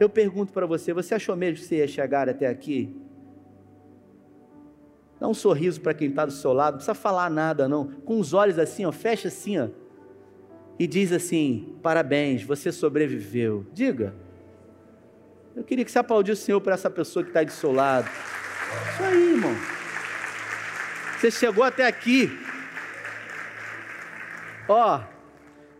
Eu 0.00 0.08
pergunto 0.08 0.52
para 0.52 0.66
você: 0.66 0.92
você 0.92 1.14
achou 1.14 1.36
mesmo 1.36 1.60
que 1.60 1.64
você 1.64 1.76
ia 1.76 1.88
chegar 1.88 2.28
até 2.28 2.46
aqui? 2.46 2.94
Dá 5.20 5.28
um 5.28 5.34
sorriso 5.34 5.80
para 5.80 5.94
quem 5.94 6.08
está 6.08 6.24
do 6.24 6.32
seu 6.32 6.52
lado, 6.52 6.74
não 6.74 6.78
precisa 6.78 6.94
falar 6.94 7.28
nada, 7.28 7.68
não. 7.68 7.86
Com 7.86 8.18
os 8.18 8.32
olhos 8.32 8.58
assim, 8.58 8.84
ó, 8.84 8.92
fecha 8.92 9.28
assim, 9.28 9.58
ó, 9.58 9.68
e 10.78 10.86
diz 10.86 11.12
assim: 11.12 11.74
parabéns, 11.82 12.42
você 12.42 12.70
sobreviveu. 12.70 13.66
Diga. 13.72 14.14
Eu 15.56 15.64
queria 15.64 15.84
que 15.84 15.90
você 15.90 15.98
aplaudisse 15.98 16.42
o 16.42 16.44
Senhor 16.44 16.60
por 16.60 16.72
essa 16.72 16.88
pessoa 16.88 17.22
que 17.22 17.30
está 17.30 17.42
do 17.42 17.50
seu 17.50 17.72
lado. 17.72 18.08
Isso 18.08 19.02
aí, 19.02 19.32
irmão. 19.32 19.54
Você 21.18 21.30
chegou 21.30 21.64
até 21.64 21.86
aqui. 21.86 22.30
Ó, 24.68 25.00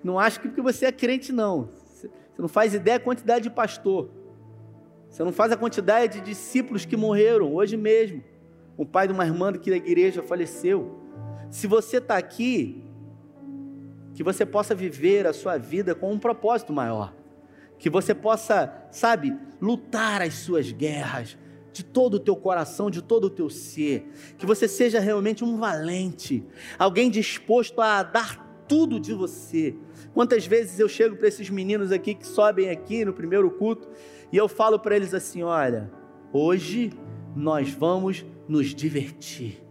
não 0.02 0.18
acho 0.18 0.40
que 0.40 0.48
porque 0.48 0.62
você 0.62 0.86
é 0.86 0.92
crente, 0.92 1.32
não. 1.32 1.70
Você 1.94 2.10
não 2.38 2.48
faz 2.48 2.74
ideia 2.74 2.98
da 2.98 3.04
quantidade 3.04 3.44
de 3.44 3.50
pastor. 3.50 4.10
Você 5.08 5.22
não 5.22 5.32
faz 5.32 5.52
a 5.52 5.56
quantidade 5.56 6.20
de 6.20 6.24
discípulos 6.24 6.84
que 6.84 6.96
morreram 6.96 7.54
hoje 7.54 7.76
mesmo. 7.76 8.22
O 8.76 8.86
pai 8.86 9.06
de 9.06 9.12
uma 9.12 9.26
irmã 9.26 9.50
aqui 9.50 9.70
da 9.70 9.76
igreja 9.76 10.22
faleceu. 10.22 11.00
Se 11.50 11.66
você 11.66 11.98
está 11.98 12.16
aqui, 12.16 12.84
que 14.14 14.22
você 14.22 14.44
possa 14.44 14.74
viver 14.74 15.26
a 15.26 15.32
sua 15.32 15.56
vida 15.56 15.94
com 15.94 16.12
um 16.12 16.18
propósito 16.18 16.72
maior 16.72 17.17
que 17.78 17.88
você 17.88 18.14
possa, 18.14 18.72
sabe, 18.90 19.36
lutar 19.60 20.20
as 20.20 20.34
suas 20.34 20.70
guerras 20.72 21.38
de 21.72 21.84
todo 21.84 22.14
o 22.14 22.18
teu 22.18 22.34
coração, 22.34 22.90
de 22.90 23.00
todo 23.00 23.26
o 23.26 23.30
teu 23.30 23.48
ser, 23.48 24.10
que 24.36 24.44
você 24.44 24.66
seja 24.66 24.98
realmente 24.98 25.44
um 25.44 25.56
valente, 25.56 26.44
alguém 26.76 27.08
disposto 27.08 27.80
a 27.80 28.02
dar 28.02 28.64
tudo 28.66 28.98
de 28.98 29.14
você. 29.14 29.76
Quantas 30.12 30.44
vezes 30.44 30.80
eu 30.80 30.88
chego 30.88 31.16
para 31.16 31.28
esses 31.28 31.48
meninos 31.48 31.92
aqui 31.92 32.14
que 32.14 32.26
sobem 32.26 32.68
aqui 32.68 33.04
no 33.04 33.12
primeiro 33.12 33.50
culto 33.52 33.88
e 34.32 34.36
eu 34.36 34.48
falo 34.48 34.78
para 34.78 34.96
eles 34.96 35.14
assim: 35.14 35.42
olha, 35.42 35.90
hoje 36.32 36.92
nós 37.36 37.70
vamos 37.70 38.26
nos 38.48 38.74
divertir. 38.74 39.62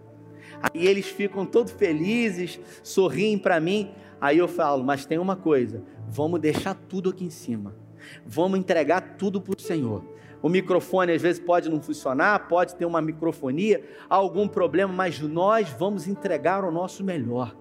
Aí 0.61 0.87
eles 0.87 1.07
ficam 1.07 1.45
todos 1.45 1.73
felizes, 1.73 2.59
sorriem 2.81 3.37
para 3.37 3.59
mim. 3.59 3.91
Aí 4.19 4.37
eu 4.37 4.47
falo, 4.47 4.83
mas 4.83 5.05
tem 5.05 5.17
uma 5.17 5.35
coisa: 5.35 5.83
vamos 6.07 6.39
deixar 6.39 6.73
tudo 6.73 7.09
aqui 7.09 7.25
em 7.25 7.29
cima 7.29 7.86
Vamos 8.25 8.59
entregar 8.59 9.15
tudo 9.17 9.41
para 9.41 9.55
o 9.57 9.61
Senhor. 9.61 10.03
O 10.41 10.49
microfone 10.49 11.11
às 11.11 11.21
vezes 11.21 11.41
pode 11.41 11.69
não 11.69 11.81
funcionar, 11.81 12.47
pode 12.47 12.75
ter 12.75 12.85
uma 12.85 13.01
microfonia, 13.01 13.83
algum 14.09 14.47
problema, 14.47 14.93
mas 14.93 15.19
nós 15.19 15.69
vamos 15.69 16.07
entregar 16.07 16.63
o 16.63 16.71
nosso 16.71 17.03
melhor. 17.03 17.55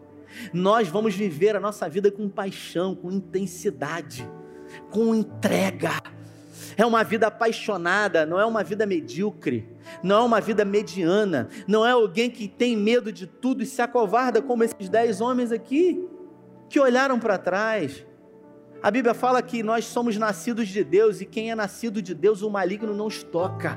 Nós 0.52 0.88
vamos 0.88 1.14
viver 1.14 1.56
a 1.56 1.60
nossa 1.60 1.88
vida 1.88 2.10
com 2.10 2.28
paixão, 2.28 2.94
com 2.94 3.10
intensidade, 3.10 4.28
com 4.90 5.14
entrega. 5.14 6.02
É 6.76 6.84
uma 6.84 7.02
vida 7.02 7.26
apaixonada, 7.26 8.26
não 8.26 8.38
é 8.38 8.44
uma 8.44 8.62
vida 8.62 8.86
medíocre, 8.86 9.68
não 10.02 10.16
é 10.16 10.22
uma 10.22 10.40
vida 10.40 10.64
mediana, 10.64 11.48
não 11.66 11.86
é 11.86 11.90
alguém 11.90 12.30
que 12.30 12.46
tem 12.46 12.76
medo 12.76 13.10
de 13.10 13.26
tudo 13.26 13.62
e 13.62 13.66
se 13.66 13.80
acovarda 13.80 14.42
como 14.42 14.62
esses 14.62 14.88
dez 14.88 15.20
homens 15.20 15.52
aqui, 15.52 16.06
que 16.68 16.78
olharam 16.78 17.18
para 17.18 17.38
trás, 17.38 18.05
a 18.86 18.90
Bíblia 18.92 19.14
fala 19.14 19.42
que 19.42 19.64
nós 19.64 19.84
somos 19.84 20.16
nascidos 20.16 20.68
de 20.68 20.84
Deus 20.84 21.20
e 21.20 21.24
quem 21.26 21.50
é 21.50 21.56
nascido 21.56 22.00
de 22.00 22.14
Deus, 22.14 22.40
o 22.40 22.48
maligno 22.48 22.94
não 22.94 23.08
estoca. 23.08 23.76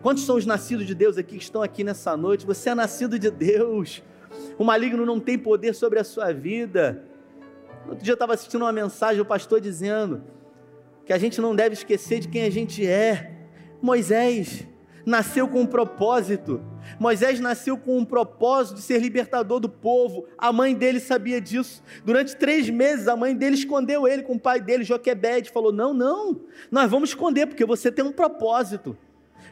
Quantos 0.00 0.24
são 0.24 0.36
os 0.36 0.46
nascidos 0.46 0.86
de 0.86 0.94
Deus 0.94 1.18
aqui 1.18 1.36
que 1.36 1.42
estão 1.42 1.60
aqui 1.60 1.82
nessa 1.82 2.16
noite? 2.16 2.46
Você 2.46 2.70
é 2.70 2.74
nascido 2.76 3.18
de 3.18 3.32
Deus. 3.32 4.00
O 4.56 4.62
maligno 4.62 5.04
não 5.04 5.18
tem 5.18 5.36
poder 5.36 5.74
sobre 5.74 5.98
a 5.98 6.04
sua 6.04 6.32
vida. 6.32 7.02
Outro 7.88 8.04
dia 8.04 8.12
eu 8.12 8.14
estava 8.14 8.32
assistindo 8.32 8.62
uma 8.62 8.70
mensagem, 8.70 9.20
o 9.20 9.24
pastor 9.24 9.60
dizendo 9.60 10.22
que 11.04 11.12
a 11.12 11.18
gente 11.18 11.40
não 11.40 11.52
deve 11.52 11.74
esquecer 11.74 12.20
de 12.20 12.28
quem 12.28 12.44
a 12.44 12.50
gente 12.50 12.86
é. 12.86 13.48
Moisés 13.82 14.64
nasceu 15.08 15.48
com 15.48 15.62
um 15.62 15.66
propósito. 15.66 16.60
Moisés 17.00 17.40
nasceu 17.40 17.78
com 17.78 17.98
um 17.98 18.04
propósito 18.04 18.76
de 18.76 18.82
ser 18.82 19.00
libertador 19.00 19.58
do 19.58 19.68
povo. 19.68 20.26
A 20.36 20.52
mãe 20.52 20.74
dele 20.74 21.00
sabia 21.00 21.40
disso. 21.40 21.82
Durante 22.04 22.36
três 22.36 22.68
meses, 22.68 23.08
a 23.08 23.16
mãe 23.16 23.34
dele 23.34 23.54
escondeu 23.54 24.06
ele 24.06 24.22
com 24.22 24.34
o 24.34 24.40
pai 24.40 24.60
dele, 24.60 24.84
Joquebede. 24.84 25.50
Falou: 25.50 25.72
Não, 25.72 25.94
não, 25.94 26.42
nós 26.70 26.90
vamos 26.90 27.08
esconder, 27.08 27.46
porque 27.46 27.64
você 27.64 27.90
tem 27.90 28.04
um 28.04 28.12
propósito. 28.12 28.96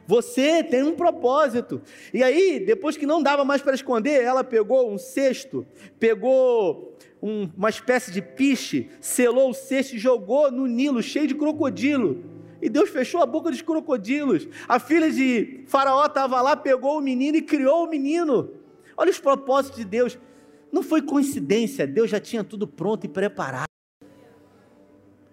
Você 0.07 0.62
tem 0.62 0.83
um 0.83 0.95
propósito. 0.95 1.83
E 2.12 2.23
aí, 2.23 2.61
depois 2.61 2.97
que 2.97 3.07
não 3.07 3.23
dava 3.23 3.45
mais 3.45 3.62
para 3.62 3.75
esconder, 3.75 4.23
ela 4.23 4.45
pegou 4.45 4.92
um 4.92 4.99
cesto, 4.99 5.66
pegou 5.99 6.97
um, 7.21 7.49
uma 7.57 7.71
espécie 7.71 8.12
de 8.12 8.23
piche, 8.23 8.88
selou 9.01 9.51
o 9.51 9.55
cesto 9.55 9.97
e 9.97 9.99
jogou 9.99 10.53
no 10.53 10.66
Nilo, 10.66 11.03
cheio 11.03 11.27
de 11.27 11.35
crocodilo. 11.35 12.36
E 12.66 12.68
Deus 12.68 12.90
fechou 12.90 13.22
a 13.22 13.26
boca 13.26 13.48
dos 13.48 13.62
crocodilos. 13.62 14.48
A 14.66 14.81
filha 14.81 15.09
de 15.09 15.62
Faraó 15.68 16.05
estava 16.05 16.42
lá, 16.42 16.57
pegou 16.57 16.98
o 16.98 17.00
menino 17.00 17.37
e 17.37 17.42
criou 17.42 17.85
o 17.85 17.88
menino. 17.88 18.50
Olha 18.96 19.09
os 19.09 19.20
propósitos 19.20 19.79
de 19.79 19.85
Deus. 19.85 20.18
Não 20.72 20.83
foi 20.83 21.00
coincidência, 21.00 21.87
Deus 21.87 22.11
já 22.11 22.18
tinha 22.18 22.42
tudo 22.42 22.66
pronto 22.66 23.07
e 23.07 23.09
preparado. 23.09 23.68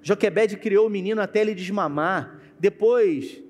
Joquebede 0.04 0.58
criou 0.58 0.86
o 0.86 0.92
menino 0.92 1.22
até 1.22 1.42
ele 1.42 1.56
desmamar. 1.56 2.40
Depois, 2.60 3.42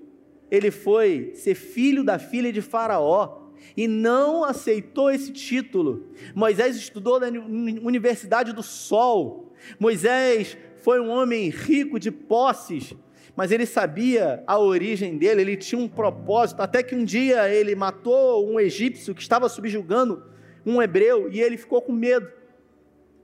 ele 0.49 0.71
foi 0.71 1.33
ser 1.35 1.53
filho 1.53 2.05
da 2.05 2.17
filha 2.17 2.53
de 2.53 2.61
Faraó. 2.61 3.41
e 3.75 3.85
não 3.85 4.45
aceitou 4.45 5.11
esse 5.11 5.33
título. 5.33 6.07
Moisés 6.33 6.77
estudou 6.77 7.19
na 7.19 7.27
Universidade 7.27 8.53
do 8.53 8.63
Sol. 8.63 9.51
Moisés 9.77 10.57
foi 10.77 11.01
um 11.01 11.09
homem 11.09 11.49
rico 11.49 11.99
de 11.99 12.11
posses, 12.11 12.93
mas 13.35 13.51
ele 13.51 13.65
sabia 13.65 14.43
a 14.45 14.59
origem 14.59 15.17
dele, 15.17 15.41
ele 15.41 15.57
tinha 15.57 15.79
um 15.79 15.87
propósito, 15.87 16.61
até 16.61 16.83
que 16.83 16.93
um 16.93 17.03
dia 17.03 17.49
ele 17.49 17.75
matou 17.75 18.47
um 18.47 18.59
egípcio 18.59 19.15
que 19.15 19.21
estava 19.21 19.49
subjugando 19.49 20.23
um 20.65 20.81
hebreu 20.81 21.29
e 21.31 21.41
ele 21.41 21.57
ficou 21.57 21.81
com 21.81 21.91
medo 21.91 22.31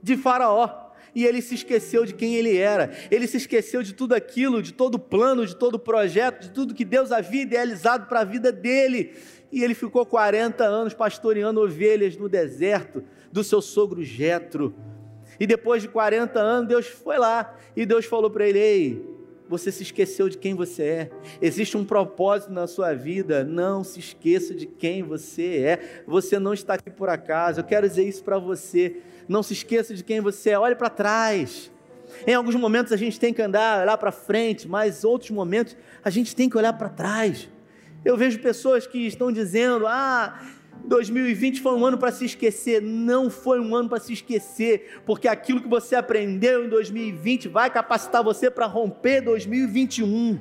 de 0.02 0.16
Faraó. 0.16 0.88
E 1.12 1.24
ele 1.26 1.42
se 1.42 1.56
esqueceu 1.56 2.04
de 2.04 2.14
quem 2.14 2.36
ele 2.36 2.56
era, 2.56 2.92
ele 3.10 3.26
se 3.26 3.36
esqueceu 3.36 3.82
de 3.82 3.92
tudo 3.92 4.14
aquilo, 4.14 4.62
de 4.62 4.72
todo 4.72 4.94
o 4.94 4.98
plano, 4.98 5.44
de 5.44 5.56
todo 5.56 5.74
o 5.74 5.78
projeto, 5.78 6.42
de 6.42 6.50
tudo 6.52 6.72
que 6.72 6.84
Deus 6.84 7.10
havia 7.10 7.42
idealizado 7.42 8.06
para 8.06 8.20
a 8.20 8.24
vida 8.24 8.52
dele. 8.52 9.12
E 9.50 9.64
ele 9.64 9.74
ficou 9.74 10.06
40 10.06 10.62
anos 10.62 10.94
pastoreando 10.94 11.60
ovelhas 11.60 12.16
no 12.16 12.28
deserto 12.28 13.02
do 13.32 13.42
seu 13.42 13.60
sogro 13.60 14.04
Jetro. 14.04 14.72
E 15.40 15.48
depois 15.48 15.82
de 15.82 15.88
40 15.88 16.38
anos, 16.38 16.68
Deus 16.68 16.86
foi 16.86 17.18
lá 17.18 17.56
e 17.74 17.84
Deus 17.84 18.04
falou 18.04 18.30
para 18.30 18.46
ele: 18.46 18.60
Ei, 18.60 19.19
você 19.50 19.72
se 19.72 19.82
esqueceu 19.82 20.28
de 20.28 20.38
quem 20.38 20.54
você 20.54 20.82
é. 20.84 21.10
Existe 21.42 21.76
um 21.76 21.84
propósito 21.84 22.52
na 22.52 22.68
sua 22.68 22.94
vida. 22.94 23.42
Não 23.42 23.82
se 23.82 23.98
esqueça 23.98 24.54
de 24.54 24.64
quem 24.64 25.02
você 25.02 25.56
é. 25.56 26.02
Você 26.06 26.38
não 26.38 26.54
está 26.54 26.74
aqui 26.74 26.88
por 26.88 27.08
acaso. 27.08 27.58
Eu 27.58 27.64
quero 27.64 27.88
dizer 27.88 28.04
isso 28.06 28.22
para 28.22 28.38
você. 28.38 28.98
Não 29.28 29.42
se 29.42 29.52
esqueça 29.52 29.92
de 29.92 30.04
quem 30.04 30.20
você 30.20 30.50
é. 30.50 30.58
Olhe 30.58 30.76
para 30.76 30.88
trás. 30.88 31.68
Em 32.24 32.32
alguns 32.32 32.54
momentos 32.54 32.92
a 32.92 32.96
gente 32.96 33.18
tem 33.18 33.34
que 33.34 33.42
andar, 33.42 33.82
olhar 33.82 33.98
para 33.98 34.12
frente, 34.12 34.68
mas 34.68 35.02
outros 35.02 35.32
momentos 35.32 35.76
a 36.04 36.10
gente 36.10 36.34
tem 36.36 36.48
que 36.48 36.56
olhar 36.56 36.72
para 36.74 36.88
trás. 36.88 37.48
Eu 38.04 38.16
vejo 38.16 38.38
pessoas 38.38 38.86
que 38.86 39.04
estão 39.04 39.32
dizendo: 39.32 39.84
ah, 39.88 40.40
2020 40.84 41.60
foi 41.60 41.72
um 41.74 41.84
ano 41.84 41.98
para 41.98 42.12
se 42.12 42.24
esquecer. 42.24 42.80
Não 42.80 43.30
foi 43.30 43.60
um 43.60 43.74
ano 43.74 43.88
para 43.88 44.00
se 44.00 44.12
esquecer, 44.12 45.00
porque 45.04 45.28
aquilo 45.28 45.60
que 45.60 45.68
você 45.68 45.94
aprendeu 45.94 46.64
em 46.64 46.68
2020 46.68 47.48
vai 47.48 47.70
capacitar 47.70 48.22
você 48.22 48.50
para 48.50 48.66
romper 48.66 49.20
2021. 49.20 50.38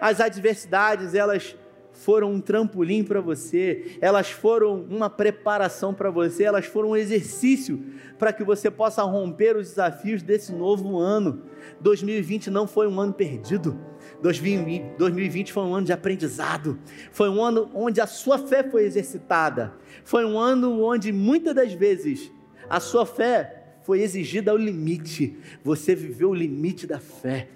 As 0.00 0.20
adversidades, 0.20 1.14
elas 1.14 1.56
foram 1.94 2.32
um 2.32 2.40
trampolim 2.40 3.04
para 3.04 3.20
você, 3.20 3.96
elas 4.00 4.30
foram 4.30 4.84
uma 4.90 5.08
preparação 5.08 5.94
para 5.94 6.10
você, 6.10 6.44
elas 6.44 6.66
foram 6.66 6.90
um 6.90 6.96
exercício 6.96 7.82
para 8.18 8.32
que 8.32 8.42
você 8.42 8.70
possa 8.70 9.02
romper 9.02 9.56
os 9.56 9.68
desafios 9.68 10.22
desse 10.22 10.52
novo 10.52 10.98
ano. 10.98 11.42
2020 11.80 12.50
não 12.50 12.66
foi 12.66 12.88
um 12.88 13.00
ano 13.00 13.12
perdido. 13.12 13.78
2020 14.24 15.52
foi 15.52 15.62
um 15.64 15.74
ano 15.74 15.84
de 15.84 15.92
aprendizado, 15.92 16.78
foi 17.12 17.28
um 17.28 17.44
ano 17.44 17.70
onde 17.74 18.00
a 18.00 18.06
sua 18.06 18.38
fé 18.38 18.62
foi 18.62 18.84
exercitada, 18.84 19.74
foi 20.02 20.24
um 20.24 20.38
ano 20.38 20.82
onde 20.82 21.12
muitas 21.12 21.54
das 21.54 21.74
vezes 21.74 22.32
a 22.70 22.80
sua 22.80 23.04
fé 23.04 23.76
foi 23.82 24.00
exigida 24.00 24.50
ao 24.50 24.56
limite, 24.56 25.36
você 25.62 25.94
viveu 25.94 26.30
o 26.30 26.34
limite 26.34 26.86
da 26.86 26.98
fé, 26.98 27.48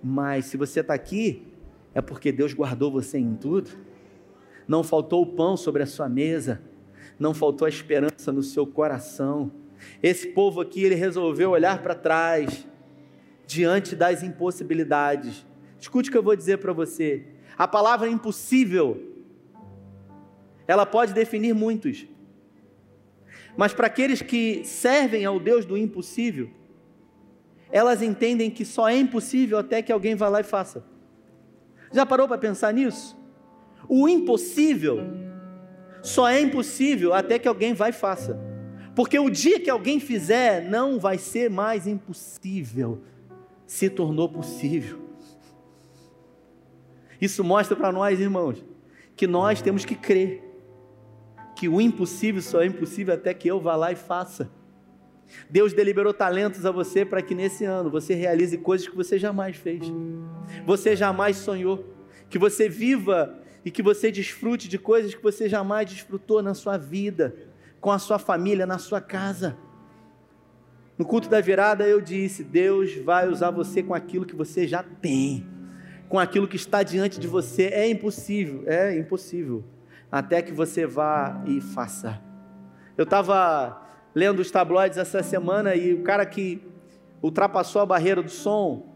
mas 0.00 0.44
se 0.44 0.56
você 0.56 0.80
está 0.80 0.94
aqui, 0.94 1.48
é 1.92 2.00
porque 2.00 2.30
Deus 2.30 2.54
guardou 2.54 2.92
você 2.92 3.18
em 3.18 3.34
tudo, 3.34 3.70
não 4.68 4.84
faltou 4.84 5.20
o 5.20 5.26
pão 5.26 5.56
sobre 5.56 5.82
a 5.82 5.86
sua 5.86 6.08
mesa, 6.08 6.62
não 7.18 7.34
faltou 7.34 7.66
a 7.66 7.68
esperança 7.68 8.30
no 8.30 8.42
seu 8.42 8.64
coração. 8.64 9.50
Esse 10.00 10.28
povo 10.28 10.60
aqui, 10.60 10.84
ele 10.84 10.94
resolveu 10.94 11.50
olhar 11.50 11.82
para 11.82 11.94
trás, 11.94 12.66
diante 13.46 13.96
das 13.96 14.22
impossibilidades, 14.22 15.44
Escute 15.84 16.08
o 16.08 16.12
que 16.12 16.16
eu 16.16 16.22
vou 16.22 16.34
dizer 16.34 16.56
para 16.56 16.72
você. 16.72 17.26
A 17.58 17.68
palavra 17.68 18.08
impossível, 18.08 19.02
ela 20.66 20.86
pode 20.86 21.12
definir 21.12 21.54
muitos. 21.54 22.06
Mas 23.54 23.74
para 23.74 23.86
aqueles 23.86 24.22
que 24.22 24.64
servem 24.64 25.26
ao 25.26 25.38
Deus 25.38 25.66
do 25.66 25.76
impossível, 25.76 26.48
elas 27.70 28.00
entendem 28.00 28.50
que 28.50 28.64
só 28.64 28.88
é 28.88 28.96
impossível 28.96 29.58
até 29.58 29.82
que 29.82 29.92
alguém 29.92 30.14
vá 30.14 30.26
lá 30.26 30.40
e 30.40 30.44
faça. 30.44 30.82
Já 31.92 32.06
parou 32.06 32.26
para 32.26 32.38
pensar 32.38 32.72
nisso? 32.72 33.14
O 33.86 34.08
impossível 34.08 35.00
só 36.02 36.26
é 36.26 36.40
impossível 36.40 37.12
até 37.12 37.38
que 37.38 37.46
alguém 37.46 37.74
vá 37.74 37.90
e 37.90 37.92
faça. 37.92 38.40
Porque 38.96 39.18
o 39.18 39.28
dia 39.28 39.60
que 39.60 39.68
alguém 39.68 40.00
fizer, 40.00 40.66
não 40.66 40.98
vai 40.98 41.18
ser 41.18 41.50
mais 41.50 41.86
impossível, 41.86 43.02
se 43.66 43.90
tornou 43.90 44.30
possível. 44.30 45.03
Isso 47.24 47.42
mostra 47.42 47.74
para 47.74 47.90
nós, 47.90 48.20
irmãos, 48.20 48.62
que 49.16 49.26
nós 49.26 49.62
temos 49.62 49.82
que 49.86 49.94
crer 49.94 50.42
que 51.56 51.66
o 51.66 51.80
impossível 51.80 52.42
só 52.42 52.60
é 52.60 52.66
impossível 52.66 53.14
até 53.14 53.32
que 53.32 53.48
eu 53.48 53.58
vá 53.58 53.74
lá 53.76 53.90
e 53.90 53.96
faça. 53.96 54.50
Deus 55.48 55.72
deliberou 55.72 56.12
talentos 56.12 56.66
a 56.66 56.70
você 56.70 57.02
para 57.02 57.22
que 57.22 57.34
nesse 57.34 57.64
ano 57.64 57.88
você 57.88 58.12
realize 58.12 58.58
coisas 58.58 58.86
que 58.86 58.94
você 58.94 59.18
jamais 59.18 59.56
fez, 59.56 59.90
você 60.66 60.94
jamais 60.94 61.38
sonhou, 61.38 61.94
que 62.28 62.38
você 62.38 62.68
viva 62.68 63.38
e 63.64 63.70
que 63.70 63.82
você 63.82 64.12
desfrute 64.12 64.68
de 64.68 64.78
coisas 64.78 65.14
que 65.14 65.22
você 65.22 65.48
jamais 65.48 65.88
desfrutou 65.88 66.42
na 66.42 66.52
sua 66.52 66.76
vida, 66.76 67.34
com 67.80 67.90
a 67.90 67.98
sua 67.98 68.18
família, 68.18 68.66
na 68.66 68.76
sua 68.76 69.00
casa. 69.00 69.56
No 70.98 71.06
culto 71.06 71.30
da 71.30 71.40
virada 71.40 71.88
eu 71.88 72.02
disse: 72.02 72.44
Deus 72.44 72.94
vai 72.96 73.26
usar 73.26 73.50
você 73.50 73.82
com 73.82 73.94
aquilo 73.94 74.26
que 74.26 74.36
você 74.36 74.68
já 74.68 74.82
tem 74.82 75.53
com 76.14 76.18
aquilo 76.20 76.46
que 76.46 76.54
está 76.54 76.84
diante 76.84 77.18
de 77.18 77.26
você 77.26 77.64
é 77.64 77.88
impossível, 77.88 78.62
é 78.66 78.96
impossível, 78.96 79.64
até 80.12 80.40
que 80.40 80.52
você 80.52 80.86
vá 80.86 81.42
e 81.44 81.60
faça. 81.60 82.22
Eu 82.96 83.02
estava 83.02 83.82
lendo 84.14 84.38
os 84.38 84.48
tabloides 84.48 84.96
essa 84.96 85.24
semana 85.24 85.74
e 85.74 85.92
o 85.92 86.04
cara 86.04 86.24
que 86.24 86.62
ultrapassou 87.20 87.82
a 87.82 87.86
barreira 87.86 88.22
do 88.22 88.30
som 88.30 88.94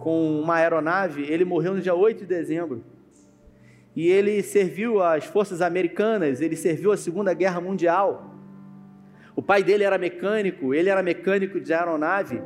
com 0.00 0.42
uma 0.42 0.56
aeronave, 0.56 1.22
ele 1.22 1.46
morreu 1.46 1.72
no 1.72 1.80
dia 1.80 1.94
8 1.94 2.18
de 2.18 2.26
dezembro. 2.26 2.84
E 3.96 4.08
ele 4.08 4.42
serviu 4.42 5.02
as 5.02 5.24
forças 5.24 5.62
americanas, 5.62 6.42
ele 6.42 6.54
serviu 6.54 6.92
a 6.92 6.98
Segunda 6.98 7.32
Guerra 7.32 7.62
Mundial. 7.62 8.31
O 9.34 9.40
pai 9.40 9.62
dele 9.62 9.82
era 9.82 9.96
mecânico, 9.96 10.74
ele 10.74 10.90
era 10.90 11.02
mecânico 11.02 11.58
de 11.58 11.72
aeronave, 11.72 12.42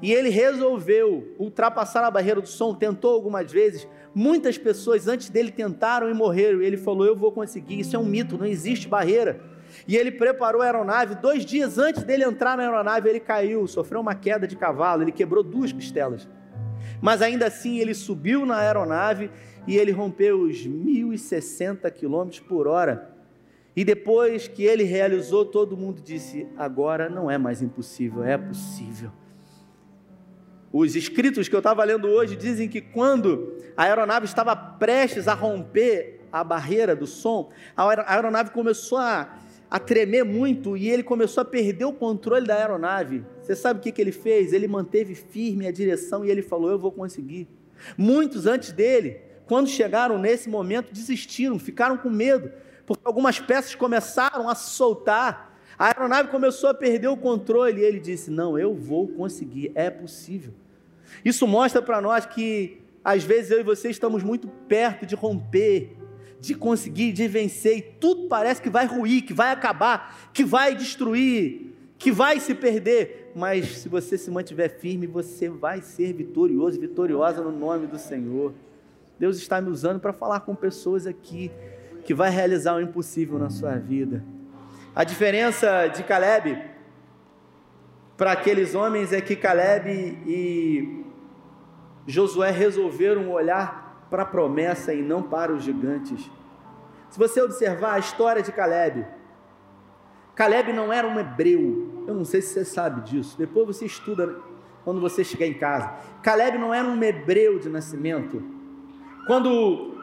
e 0.00 0.12
ele 0.12 0.30
resolveu 0.30 1.34
ultrapassar 1.38 2.02
a 2.02 2.10
barreira 2.10 2.40
do 2.40 2.48
som, 2.48 2.74
tentou 2.74 3.14
algumas 3.14 3.52
vezes. 3.52 3.86
Muitas 4.14 4.56
pessoas 4.56 5.06
antes 5.06 5.28
dele 5.28 5.50
tentaram 5.50 6.08
e 6.08 6.14
morreram, 6.14 6.62
ele 6.62 6.76
falou: 6.76 7.06
Eu 7.06 7.14
vou 7.14 7.30
conseguir. 7.30 7.80
Isso 7.80 7.94
é 7.94 7.98
um 7.98 8.04
mito, 8.04 8.38
não 8.38 8.46
existe 8.46 8.88
barreira. 8.88 9.40
E 9.86 9.96
ele 9.96 10.10
preparou 10.10 10.62
a 10.62 10.64
aeronave. 10.64 11.14
Dois 11.14 11.44
dias 11.44 11.78
antes 11.78 12.02
dele 12.02 12.24
entrar 12.24 12.56
na 12.56 12.64
aeronave, 12.64 13.08
ele 13.08 13.20
caiu, 13.20 13.66
sofreu 13.66 14.00
uma 14.00 14.14
queda 14.14 14.46
de 14.46 14.56
cavalo, 14.56 15.02
ele 15.02 15.12
quebrou 15.12 15.42
duas 15.42 15.72
costelas. 15.72 16.26
Mas 17.00 17.22
ainda 17.22 17.46
assim, 17.46 17.78
ele 17.78 17.94
subiu 17.94 18.44
na 18.44 18.58
aeronave 18.58 19.30
e 19.66 19.76
ele 19.76 19.92
rompeu 19.92 20.40
os 20.40 20.66
1.060 20.66 21.90
km 21.92 22.42
por 22.48 22.66
hora 22.66 23.19
e 23.74 23.84
depois 23.84 24.48
que 24.48 24.64
ele 24.64 24.82
realizou, 24.82 25.44
todo 25.44 25.76
mundo 25.76 26.02
disse: 26.02 26.46
agora 26.56 27.08
não 27.08 27.30
é 27.30 27.38
mais 27.38 27.62
impossível, 27.62 28.24
é 28.24 28.36
possível. 28.36 29.10
Os 30.72 30.94
escritos 30.94 31.48
que 31.48 31.54
eu 31.54 31.58
estava 31.60 31.82
lendo 31.84 32.06
hoje 32.08 32.36
dizem 32.36 32.68
que 32.68 32.80
quando 32.80 33.56
a 33.76 33.84
aeronave 33.84 34.24
estava 34.24 34.54
prestes 34.54 35.26
a 35.26 35.34
romper 35.34 36.20
a 36.32 36.44
barreira 36.44 36.94
do 36.94 37.06
som, 37.06 37.50
a 37.76 38.14
aeronave 38.14 38.50
começou 38.50 38.98
a, 38.98 39.36
a 39.68 39.78
tremer 39.80 40.24
muito 40.24 40.76
e 40.76 40.88
ele 40.88 41.02
começou 41.02 41.40
a 41.42 41.44
perder 41.44 41.86
o 41.86 41.92
controle 41.92 42.46
da 42.46 42.54
aeronave. 42.54 43.24
Você 43.42 43.56
sabe 43.56 43.80
o 43.80 43.82
que, 43.82 43.90
que 43.90 44.00
ele 44.00 44.12
fez? 44.12 44.52
Ele 44.52 44.68
manteve 44.68 45.14
firme 45.14 45.66
a 45.66 45.72
direção 45.72 46.24
e 46.24 46.30
ele 46.30 46.42
falou: 46.42 46.70
Eu 46.70 46.78
vou 46.78 46.92
conseguir. 46.92 47.48
Muitos 47.96 48.46
antes 48.46 48.70
dele, 48.70 49.20
quando 49.46 49.68
chegaram 49.68 50.18
nesse 50.18 50.48
momento, 50.48 50.92
desistiram, 50.92 51.58
ficaram 51.58 51.96
com 51.96 52.10
medo 52.10 52.52
porque 52.90 53.06
algumas 53.06 53.38
peças 53.38 53.76
começaram 53.76 54.48
a 54.48 54.54
soltar, 54.56 55.56
a 55.78 55.86
aeronave 55.86 56.28
começou 56.28 56.68
a 56.68 56.74
perder 56.74 57.06
o 57.06 57.16
controle 57.16 57.80
e 57.80 57.84
ele 57.84 58.00
disse: 58.00 58.32
Não, 58.32 58.58
eu 58.58 58.74
vou 58.74 59.06
conseguir, 59.06 59.70
é 59.76 59.88
possível. 59.88 60.52
Isso 61.24 61.46
mostra 61.46 61.80
para 61.80 62.00
nós 62.00 62.26
que 62.26 62.82
às 63.04 63.22
vezes 63.22 63.52
eu 63.52 63.60
e 63.60 63.62
você 63.62 63.90
estamos 63.90 64.24
muito 64.24 64.48
perto 64.66 65.06
de 65.06 65.14
romper, 65.14 65.96
de 66.40 66.52
conseguir, 66.52 67.12
de 67.12 67.28
vencer, 67.28 67.78
e 67.78 67.80
tudo 67.80 68.26
parece 68.26 68.60
que 68.60 68.68
vai 68.68 68.86
ruir, 68.86 69.22
que 69.22 69.32
vai 69.32 69.52
acabar, 69.52 70.28
que 70.32 70.44
vai 70.44 70.74
destruir, 70.74 71.72
que 71.96 72.10
vai 72.10 72.40
se 72.40 72.56
perder. 72.56 73.30
Mas 73.36 73.82
se 73.82 73.88
você 73.88 74.18
se 74.18 74.32
mantiver 74.32 74.80
firme, 74.80 75.06
você 75.06 75.48
vai 75.48 75.80
ser 75.80 76.12
vitorioso, 76.12 76.80
vitoriosa 76.80 77.40
no 77.40 77.52
nome 77.52 77.86
do 77.86 78.00
Senhor. 78.00 78.52
Deus 79.16 79.36
está 79.36 79.60
me 79.60 79.70
usando 79.70 80.00
para 80.00 80.12
falar 80.12 80.40
com 80.40 80.56
pessoas 80.56 81.06
aqui 81.06 81.52
que 82.04 82.14
vai 82.14 82.30
realizar 82.30 82.74
o 82.74 82.80
impossível 82.80 83.38
na 83.38 83.50
sua 83.50 83.76
vida. 83.76 84.24
A 84.94 85.04
diferença 85.04 85.86
de 85.88 86.02
Caleb 86.02 86.70
para 88.16 88.32
aqueles 88.32 88.74
homens 88.74 89.12
é 89.12 89.20
que 89.20 89.34
Caleb 89.34 89.88
e 90.26 91.04
Josué 92.06 92.50
resolveram 92.50 93.30
olhar 93.30 94.06
para 94.10 94.24
a 94.24 94.26
promessa 94.26 94.92
e 94.92 95.00
não 95.00 95.22
para 95.22 95.52
os 95.52 95.62
gigantes. 95.62 96.30
Se 97.08 97.18
você 97.18 97.40
observar 97.40 97.94
a 97.94 97.98
história 97.98 98.42
de 98.42 98.52
Caleb, 98.52 99.06
Caleb 100.34 100.72
não 100.72 100.92
era 100.92 101.06
um 101.06 101.18
hebreu. 101.18 102.04
Eu 102.06 102.14
não 102.14 102.24
sei 102.24 102.42
se 102.42 102.54
você 102.54 102.64
sabe 102.64 103.02
disso. 103.02 103.38
Depois 103.38 103.66
você 103.66 103.86
estuda 103.86 104.36
quando 104.84 105.00
você 105.00 105.22
chegar 105.22 105.46
em 105.46 105.54
casa. 105.54 105.92
Caleb 106.22 106.58
não 106.58 106.74
era 106.74 106.86
um 106.86 107.02
hebreu 107.02 107.58
de 107.58 107.68
nascimento. 107.68 108.42
Quando 109.26 109.99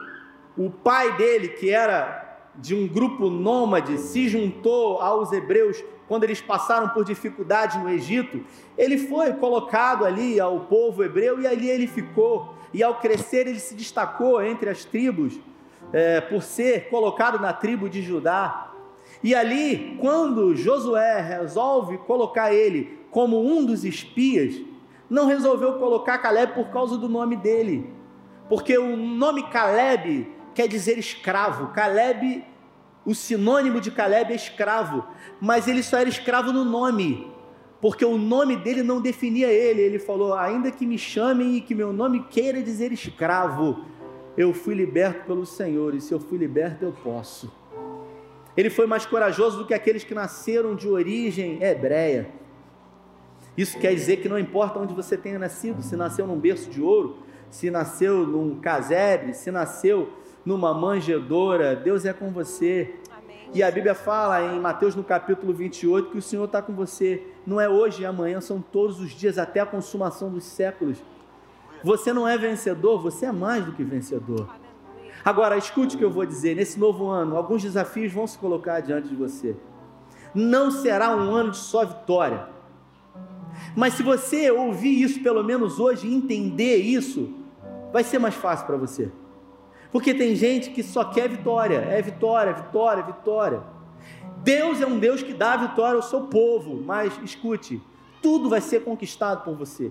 o 0.58 0.68
pai 0.68 1.16
dele, 1.16 1.48
que 1.48 1.70
era 1.70 2.26
de 2.56 2.74
um 2.74 2.88
grupo 2.88 3.30
nômade, 3.30 3.96
se 3.98 4.28
juntou 4.28 5.00
aos 5.00 5.30
hebreus 5.30 5.82
quando 6.08 6.24
eles 6.24 6.40
passaram 6.40 6.88
por 6.88 7.04
dificuldade 7.04 7.78
no 7.78 7.88
Egito, 7.88 8.40
ele 8.76 8.98
foi 8.98 9.34
colocado 9.34 10.04
ali 10.04 10.40
ao 10.40 10.60
povo 10.60 11.04
hebreu 11.04 11.40
e 11.40 11.46
ali 11.46 11.68
ele 11.68 11.86
ficou. 11.86 12.54
E 12.74 12.82
ao 12.82 12.96
crescer, 12.96 13.46
ele 13.46 13.60
se 13.60 13.74
destacou 13.74 14.42
entre 14.42 14.68
as 14.68 14.84
tribos, 14.84 15.38
é, 15.92 16.20
por 16.20 16.42
ser 16.42 16.88
colocado 16.88 17.38
na 17.38 17.52
tribo 17.52 17.88
de 17.88 18.02
Judá. 18.02 18.72
E 19.22 19.34
ali, 19.34 19.96
quando 20.00 20.56
Josué 20.56 21.20
resolve 21.20 21.98
colocar 21.98 22.52
ele 22.52 22.98
como 23.10 23.40
um 23.40 23.64
dos 23.64 23.84
espias, 23.84 24.60
não 25.08 25.26
resolveu 25.26 25.74
colocar 25.74 26.18
Caleb 26.18 26.52
por 26.54 26.68
causa 26.68 26.96
do 26.96 27.08
nome 27.08 27.36
dele, 27.36 27.90
porque 28.48 28.76
o 28.76 28.96
nome 28.96 29.48
Caleb 29.50 30.37
quer 30.58 30.66
dizer 30.66 30.98
escravo. 30.98 31.68
Caleb, 31.68 32.44
o 33.06 33.14
sinônimo 33.14 33.80
de 33.80 33.92
Caleb 33.92 34.32
é 34.32 34.34
escravo, 34.34 35.06
mas 35.40 35.68
ele 35.68 35.84
só 35.84 35.98
era 35.98 36.08
escravo 36.08 36.52
no 36.52 36.64
nome, 36.64 37.30
porque 37.80 38.04
o 38.04 38.18
nome 38.18 38.56
dele 38.56 38.82
não 38.82 39.00
definia 39.00 39.46
ele. 39.46 39.80
Ele 39.80 40.00
falou: 40.00 40.34
ainda 40.34 40.72
que 40.72 40.84
me 40.84 40.98
chamem 40.98 41.54
e 41.54 41.60
que 41.60 41.76
meu 41.76 41.92
nome 41.92 42.24
queira 42.28 42.60
dizer 42.60 42.90
escravo, 42.90 43.84
eu 44.36 44.52
fui 44.52 44.74
liberto 44.74 45.26
pelo 45.26 45.46
Senhor, 45.46 45.94
e 45.94 46.00
se 46.00 46.12
eu 46.12 46.18
fui 46.18 46.36
liberto, 46.36 46.84
eu 46.84 46.92
posso. 47.04 47.52
Ele 48.56 48.68
foi 48.68 48.88
mais 48.88 49.06
corajoso 49.06 49.58
do 49.58 49.64
que 49.64 49.74
aqueles 49.74 50.02
que 50.02 50.12
nasceram 50.12 50.74
de 50.74 50.88
origem 50.88 51.62
hebreia. 51.62 52.32
Isso 53.56 53.78
quer 53.78 53.94
dizer 53.94 54.16
que 54.16 54.28
não 54.28 54.36
importa 54.36 54.80
onde 54.80 54.92
você 54.92 55.16
tenha 55.16 55.38
nascido, 55.38 55.82
se 55.82 55.94
nasceu 55.94 56.26
num 56.26 56.36
berço 56.36 56.68
de 56.68 56.82
ouro, 56.82 57.18
se 57.48 57.70
nasceu 57.70 58.26
num 58.26 58.58
casebre, 58.58 59.34
se 59.34 59.52
nasceu 59.52 60.18
numa 60.48 60.72
manjedoura, 60.72 61.76
Deus 61.76 62.04
é 62.06 62.12
com 62.12 62.30
você. 62.30 62.94
Amém. 63.10 63.50
E 63.52 63.62
a 63.62 63.70
Bíblia 63.70 63.94
fala 63.94 64.42
em 64.42 64.58
Mateus 64.58 64.94
no 64.94 65.04
capítulo 65.04 65.52
28 65.52 66.10
que 66.10 66.18
o 66.18 66.22
Senhor 66.22 66.44
está 66.44 66.62
com 66.62 66.72
você. 66.72 67.22
Não 67.46 67.60
é 67.60 67.68
hoje 67.68 68.02
e 68.02 68.06
amanhã, 68.06 68.40
são 68.40 68.60
todos 68.60 68.98
os 68.98 69.10
dias 69.10 69.36
até 69.36 69.60
a 69.60 69.66
consumação 69.66 70.30
dos 70.30 70.44
séculos. 70.44 71.02
Você 71.84 72.12
não 72.12 72.26
é 72.26 72.38
vencedor, 72.38 72.98
você 72.98 73.26
é 73.26 73.32
mais 73.32 73.64
do 73.64 73.72
que 73.72 73.84
vencedor. 73.84 74.48
Agora, 75.22 75.58
escute 75.58 75.96
o 75.96 75.98
que 75.98 76.04
eu 76.04 76.10
vou 76.10 76.24
dizer: 76.24 76.56
nesse 76.56 76.80
novo 76.80 77.08
ano, 77.08 77.36
alguns 77.36 77.62
desafios 77.62 78.10
vão 78.10 78.26
se 78.26 78.38
colocar 78.38 78.80
diante 78.80 79.08
de 79.08 79.16
você. 79.16 79.54
Não 80.34 80.70
será 80.70 81.14
um 81.14 81.30
ano 81.30 81.50
de 81.50 81.58
só 81.58 81.84
vitória 81.84 82.48
mas 83.74 83.94
se 83.94 84.02
você 84.02 84.50
ouvir 84.50 85.02
isso 85.02 85.20
pelo 85.22 85.42
menos 85.42 85.78
hoje 85.78 86.06
e 86.06 86.14
entender 86.14 86.76
isso, 86.76 87.34
vai 87.92 88.04
ser 88.04 88.18
mais 88.18 88.34
fácil 88.34 88.66
para 88.66 88.76
você. 88.76 89.10
Porque 89.90 90.14
tem 90.14 90.36
gente 90.36 90.70
que 90.70 90.82
só 90.82 91.04
quer 91.04 91.28
vitória, 91.28 91.78
é 91.78 92.00
vitória, 92.02 92.52
vitória, 92.52 93.02
vitória. 93.02 93.62
Deus 94.38 94.80
é 94.80 94.86
um 94.86 94.98
Deus 94.98 95.22
que 95.22 95.32
dá 95.32 95.56
vitória 95.56 95.96
ao 95.96 96.02
seu 96.02 96.22
povo, 96.22 96.80
mas 96.82 97.18
escute, 97.22 97.82
tudo 98.22 98.48
vai 98.48 98.60
ser 98.60 98.84
conquistado 98.84 99.44
por 99.44 99.56
você. 99.56 99.90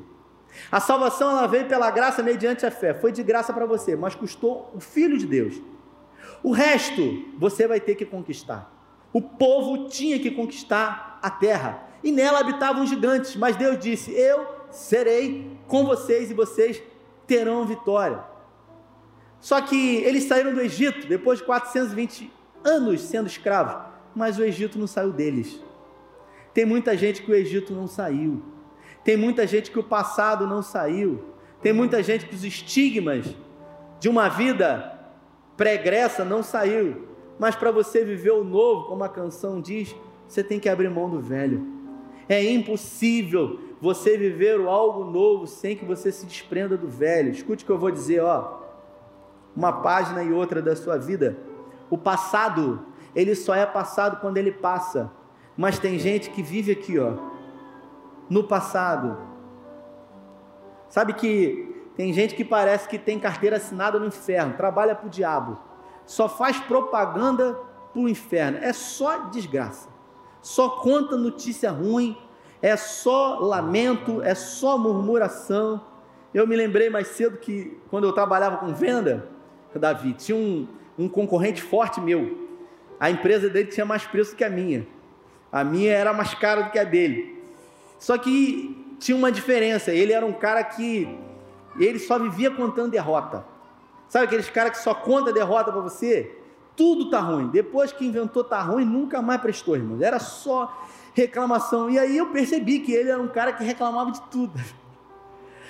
A 0.71 0.79
salvação 0.79 1.31
ela 1.31 1.47
veio 1.47 1.65
pela 1.67 1.91
graça 1.91 2.23
mediante 2.23 2.65
a 2.65 2.71
fé, 2.71 2.93
foi 2.93 3.11
de 3.11 3.23
graça 3.23 3.51
para 3.51 3.65
você, 3.65 3.95
mas 3.95 4.15
custou 4.15 4.71
o 4.73 4.79
filho 4.79 5.17
de 5.17 5.25
Deus. 5.25 5.61
O 6.41 6.51
resto 6.51 7.25
você 7.37 7.67
vai 7.67 7.79
ter 7.79 7.95
que 7.95 8.05
conquistar. 8.05 8.71
O 9.11 9.21
povo 9.21 9.87
tinha 9.89 10.19
que 10.19 10.31
conquistar 10.31 11.19
a 11.21 11.29
terra 11.29 11.83
e 12.03 12.11
nela 12.11 12.39
habitavam 12.39 12.85
gigantes, 12.85 13.35
mas 13.35 13.55
Deus 13.55 13.79
disse: 13.79 14.11
Eu 14.11 14.45
serei 14.69 15.57
com 15.67 15.85
vocês 15.85 16.29
e 16.29 16.33
vocês 16.33 16.81
terão 17.25 17.65
vitória. 17.65 18.23
Só 19.39 19.61
que 19.61 19.97
eles 19.97 20.23
saíram 20.23 20.53
do 20.53 20.61
Egito 20.61 21.07
depois 21.07 21.39
de 21.39 21.45
420 21.45 22.31
anos 22.63 23.01
sendo 23.01 23.27
escravos, 23.27 23.85
mas 24.15 24.37
o 24.37 24.43
Egito 24.43 24.79
não 24.79 24.87
saiu 24.87 25.11
deles. 25.11 25.61
Tem 26.53 26.65
muita 26.65 26.97
gente 26.97 27.21
que 27.21 27.31
o 27.31 27.35
Egito 27.35 27.73
não 27.73 27.87
saiu. 27.87 28.41
Tem 29.03 29.15
muita 29.15 29.45
gente 29.45 29.69
que 29.69 29.79
o 29.79 29.83
passado 29.83 30.47
não 30.47 30.61
saiu. 30.61 31.23
Tem 31.61 31.71
muita 31.71 32.01
gente 32.01 32.25
que 32.25 32.35
os 32.35 32.43
estigmas 32.43 33.35
de 33.99 34.09
uma 34.09 34.27
vida 34.27 34.97
pregressa 35.55 36.25
não 36.25 36.41
saiu. 36.41 37.07
Mas 37.39 37.55
para 37.55 37.71
você 37.71 38.03
viver 38.03 38.31
o 38.31 38.43
novo, 38.43 38.87
como 38.87 39.03
a 39.03 39.09
canção 39.09 39.61
diz, 39.61 39.95
você 40.27 40.43
tem 40.43 40.59
que 40.59 40.67
abrir 40.67 40.89
mão 40.89 41.09
do 41.09 41.21
velho. 41.21 41.65
É 42.27 42.43
impossível 42.43 43.59
você 43.79 44.17
viver 44.17 44.59
algo 44.59 45.05
novo 45.05 45.47
sem 45.47 45.75
que 45.75 45.85
você 45.85 46.11
se 46.11 46.25
desprenda 46.25 46.75
do 46.75 46.87
velho. 46.87 47.29
Escute 47.29 47.63
o 47.63 47.65
que 47.67 47.71
eu 47.71 47.77
vou 47.77 47.91
dizer, 47.91 48.21
ó. 48.21 48.56
Uma 49.57 49.81
página 49.81 50.21
e 50.23 50.31
outra 50.31 50.61
da 50.61 50.75
sua 50.75 50.97
vida. 50.97 51.35
O 51.89 51.97
passado, 51.97 52.85
ele 53.15 53.33
só 53.33 53.55
é 53.55 53.65
passado 53.65 54.21
quando 54.21 54.37
ele 54.37 54.51
passa. 54.51 55.11
Mas 55.57 55.79
tem 55.79 55.97
gente 55.97 56.29
que 56.29 56.43
vive 56.43 56.71
aqui, 56.71 56.99
ó, 56.99 57.13
no 58.29 58.43
passado. 58.43 59.17
Sabe 60.87 61.13
que 61.13 61.75
tem 61.95 62.13
gente 62.13 62.35
que 62.35 62.45
parece 62.45 62.87
que 62.87 62.99
tem 62.99 63.19
carteira 63.19 63.57
assinada 63.57 63.99
no 63.99 64.05
inferno, 64.05 64.53
trabalha 64.53 64.93
para 64.93 65.07
o 65.07 65.09
diabo, 65.09 65.57
só 66.05 66.29
faz 66.29 66.59
propaganda 66.59 67.57
para 67.91 68.01
o 68.01 68.07
inferno. 68.07 68.59
É 68.61 68.71
só 68.71 69.29
desgraça 69.29 69.97
só 70.47 70.69
conta 70.69 71.17
notícia 71.17 71.69
ruim, 71.69 72.17
é 72.61 72.77
só 72.77 73.37
lamento, 73.39 74.21
é 74.21 74.33
só 74.33 74.77
murmuração. 74.77 75.81
Eu 76.33 76.47
me 76.47 76.55
lembrei 76.55 76.89
mais 76.89 77.09
cedo 77.09 77.37
que 77.37 77.77
quando 77.89 78.05
eu 78.05 78.13
trabalhava 78.13 78.55
com 78.55 78.73
venda, 78.73 79.27
Davi, 79.79 80.13
tinha 80.13 80.37
um, 80.37 80.67
um 80.97 81.09
concorrente 81.09 81.61
forte 81.61 81.99
meu. 81.99 82.47
A 82.99 83.09
empresa 83.09 83.49
dele 83.49 83.69
tinha 83.69 83.85
mais 83.85 84.05
preço 84.05 84.35
que 84.35 84.43
a 84.43 84.49
minha. 84.49 84.87
A 85.51 85.63
minha 85.63 85.93
era 85.93 86.13
mais 86.13 86.33
cara 86.33 86.63
do 86.63 86.71
que 86.71 86.79
a 86.79 86.83
dele. 86.83 87.41
Só 87.99 88.17
que 88.17 88.95
tinha 88.99 89.15
uma 89.15 89.31
diferença. 89.31 89.91
Ele 89.91 90.13
era 90.13 90.25
um 90.25 90.33
cara 90.33 90.63
que 90.63 91.07
ele 91.79 91.99
só 91.99 92.17
vivia 92.17 92.51
contando 92.51 92.91
derrota. 92.91 93.45
Sabe 94.09 94.25
aqueles 94.25 94.49
caras 94.49 94.71
que 94.71 94.83
só 94.83 94.93
conta 94.93 95.31
derrota 95.33 95.71
para 95.71 95.81
você? 95.81 96.37
tudo 96.77 97.09
tá 97.09 97.19
ruim. 97.19 97.47
Depois 97.47 97.91
que 97.91 98.05
inventou 98.05 98.43
tá 98.43 98.61
ruim, 98.61 98.85
nunca 98.85 99.21
mais 99.21 99.41
prestou, 99.41 99.75
irmãos. 99.75 99.99
Era 99.99 100.19
só 100.19 100.87
reclamação. 101.13 101.89
E 101.89 101.97
aí 101.97 102.15
eu 102.15 102.27
percebi 102.27 102.79
que 102.79 102.93
ele 102.93 103.09
era 103.09 103.19
um 103.19 103.27
cara 103.27 103.51
que 103.51 103.63
reclamava 103.63 104.11
de 104.11 104.21
tudo. 104.29 104.53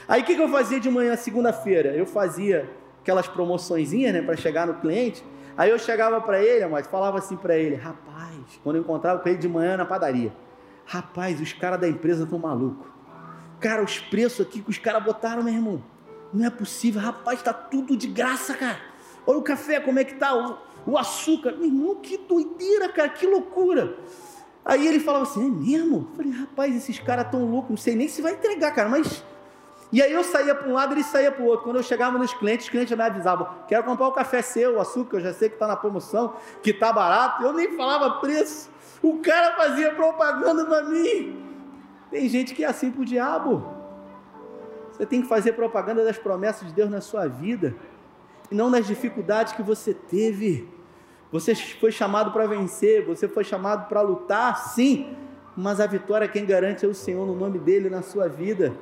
Aí 0.07 0.21
o 0.21 0.25
que, 0.25 0.35
que 0.35 0.41
eu 0.41 0.47
fazia 0.47 0.79
de 0.79 0.89
manhã, 0.89 1.17
segunda-feira? 1.17 1.89
Eu 1.89 2.05
fazia 2.05 2.69
aquelas 3.07 3.27
promoçõezinhas, 3.27 4.13
né, 4.13 4.21
para 4.21 4.35
chegar 4.35 4.67
no 4.67 4.73
cliente. 4.75 5.23
Aí 5.55 5.69
eu 5.69 5.79
chegava 5.79 6.19
para 6.19 6.43
ele, 6.43 6.65
mas 6.67 6.85
falava 6.87 7.17
assim 7.17 7.37
para 7.37 7.55
ele: 7.55 7.75
rapaz, 7.75 8.59
quando 8.63 8.75
eu 8.75 8.81
encontrava 8.81 9.19
com 9.21 9.29
ele 9.29 9.37
de 9.37 9.47
manhã 9.47 9.77
na 9.77 9.85
padaria, 9.85 10.33
rapaz, 10.85 11.39
os 11.39 11.53
caras 11.53 11.79
da 11.79 11.87
empresa 11.87 12.25
estão 12.25 12.37
malucos. 12.37 12.85
Cara, 13.61 13.81
os 13.81 13.97
preços 13.97 14.45
aqui 14.45 14.61
que 14.61 14.69
os 14.69 14.77
caras 14.77 15.03
botaram, 15.03 15.41
meu 15.41 15.53
irmão, 15.53 15.81
não 16.33 16.45
é 16.45 16.49
possível, 16.49 17.01
rapaz, 17.01 17.41
tá 17.41 17.53
tudo 17.53 17.95
de 17.95 18.07
graça, 18.07 18.53
cara. 18.53 18.77
Olha 19.25 19.39
o 19.39 19.41
café, 19.41 19.79
como 19.79 19.99
é 19.99 20.03
que 20.03 20.15
tá? 20.15 20.59
o 20.85 20.97
açúcar. 20.97 21.53
Meu 21.53 21.65
irmão, 21.65 21.95
que 21.95 22.17
doideira, 22.17 22.89
cara, 22.89 23.09
que 23.09 23.25
loucura. 23.25 23.97
Aí 24.63 24.85
ele 24.85 24.99
falava 24.99 25.23
assim, 25.23 25.47
é 25.47 25.49
mesmo? 25.49 26.09
Eu 26.11 26.15
falei, 26.15 26.31
rapaz, 26.31 26.75
esses 26.75 26.99
caras 26.99 27.31
tão 27.31 27.49
loucos, 27.49 27.69
não 27.69 27.77
sei 27.77 27.95
nem 27.95 28.07
se 28.07 28.21
vai 28.21 28.33
entregar, 28.33 28.71
cara, 28.73 28.89
mas. 28.89 29.23
E 29.91 30.01
aí 30.01 30.11
eu 30.11 30.23
saía 30.23 30.53
para 30.53 30.67
um 30.67 30.73
lado, 30.73 30.93
ele 30.93 31.03
saía 31.03 31.31
para 31.31 31.41
o 31.41 31.45
outro. 31.45 31.63
Quando 31.63 31.77
eu 31.77 31.83
chegava 31.83 32.17
nos 32.17 32.33
clientes, 32.33 32.65
os 32.65 32.69
clientes 32.69 32.95
me 32.95 33.03
avisavam: 33.03 33.47
quero 33.67 33.83
comprar 33.83 34.07
o 34.07 34.11
café 34.11 34.41
seu, 34.41 34.75
o 34.75 34.81
açúcar, 34.81 35.17
eu 35.17 35.21
já 35.21 35.33
sei 35.33 35.49
que 35.49 35.55
está 35.55 35.67
na 35.67 35.75
promoção, 35.75 36.35
que 36.61 36.71
está 36.71 36.91
barato. 36.91 37.43
Eu 37.43 37.53
nem 37.53 37.75
falava 37.75 38.19
preço. 38.19 38.69
O 39.01 39.19
cara 39.19 39.55
fazia 39.55 39.93
propaganda 39.93 40.65
para 40.65 40.83
mim. 40.83 41.43
Tem 42.11 42.27
gente 42.27 42.53
que 42.53 42.63
é 42.63 42.67
assim 42.67 42.91
para 42.91 43.01
o 43.01 43.05
diabo. 43.05 43.77
Você 44.91 45.05
tem 45.05 45.21
que 45.21 45.27
fazer 45.27 45.53
propaganda 45.53 46.03
das 46.03 46.17
promessas 46.17 46.67
de 46.67 46.73
Deus 46.73 46.89
na 46.89 47.01
sua 47.01 47.27
vida, 47.27 47.75
e 48.49 48.55
não 48.55 48.71
das 48.71 48.87
dificuldades 48.87 49.53
que 49.53 49.61
você 49.61 49.93
teve. 49.93 50.67
Você 51.31 51.53
foi 51.53 51.91
chamado 51.91 52.31
para 52.31 52.47
vencer, 52.47 53.05
você 53.05 53.27
foi 53.27 53.43
chamado 53.43 53.87
para 53.87 54.01
lutar, 54.01 54.57
sim, 54.69 55.15
mas 55.55 55.79
a 55.79 55.85
vitória 55.85 56.27
quem 56.27 56.45
garante 56.45 56.85
é 56.85 56.87
o 56.87 56.95
Senhor 56.95 57.27
no 57.27 57.35
nome 57.35 57.59
dele 57.59 57.89
na 57.89 58.01
sua 58.01 58.27
vida. 58.27 58.73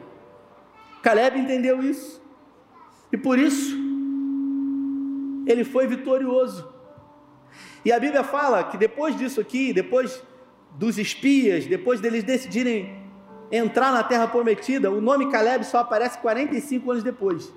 Caleb 1.06 1.40
entendeu 1.40 1.84
isso. 1.84 2.20
E 3.12 3.18
por 3.18 3.38
isso 3.38 3.78
ele 5.46 5.64
foi 5.64 5.86
vitorioso. 5.86 6.68
E 7.86 7.92
a 7.92 8.00
Bíblia 8.00 8.24
fala 8.24 8.64
que 8.64 8.76
depois 8.76 9.16
disso 9.16 9.40
aqui, 9.40 9.72
depois 9.72 10.24
dos 10.72 10.98
espias, 10.98 11.68
depois 11.68 12.02
deles 12.02 12.24
decidirem 12.24 13.06
entrar 13.52 13.92
na 13.92 14.04
terra 14.04 14.28
prometida, 14.28 14.90
o 14.90 15.00
nome 15.00 15.32
Caleb 15.32 15.64
só 15.64 15.78
aparece 15.78 16.18
45 16.18 16.90
anos 16.90 17.04
depois, 17.04 17.54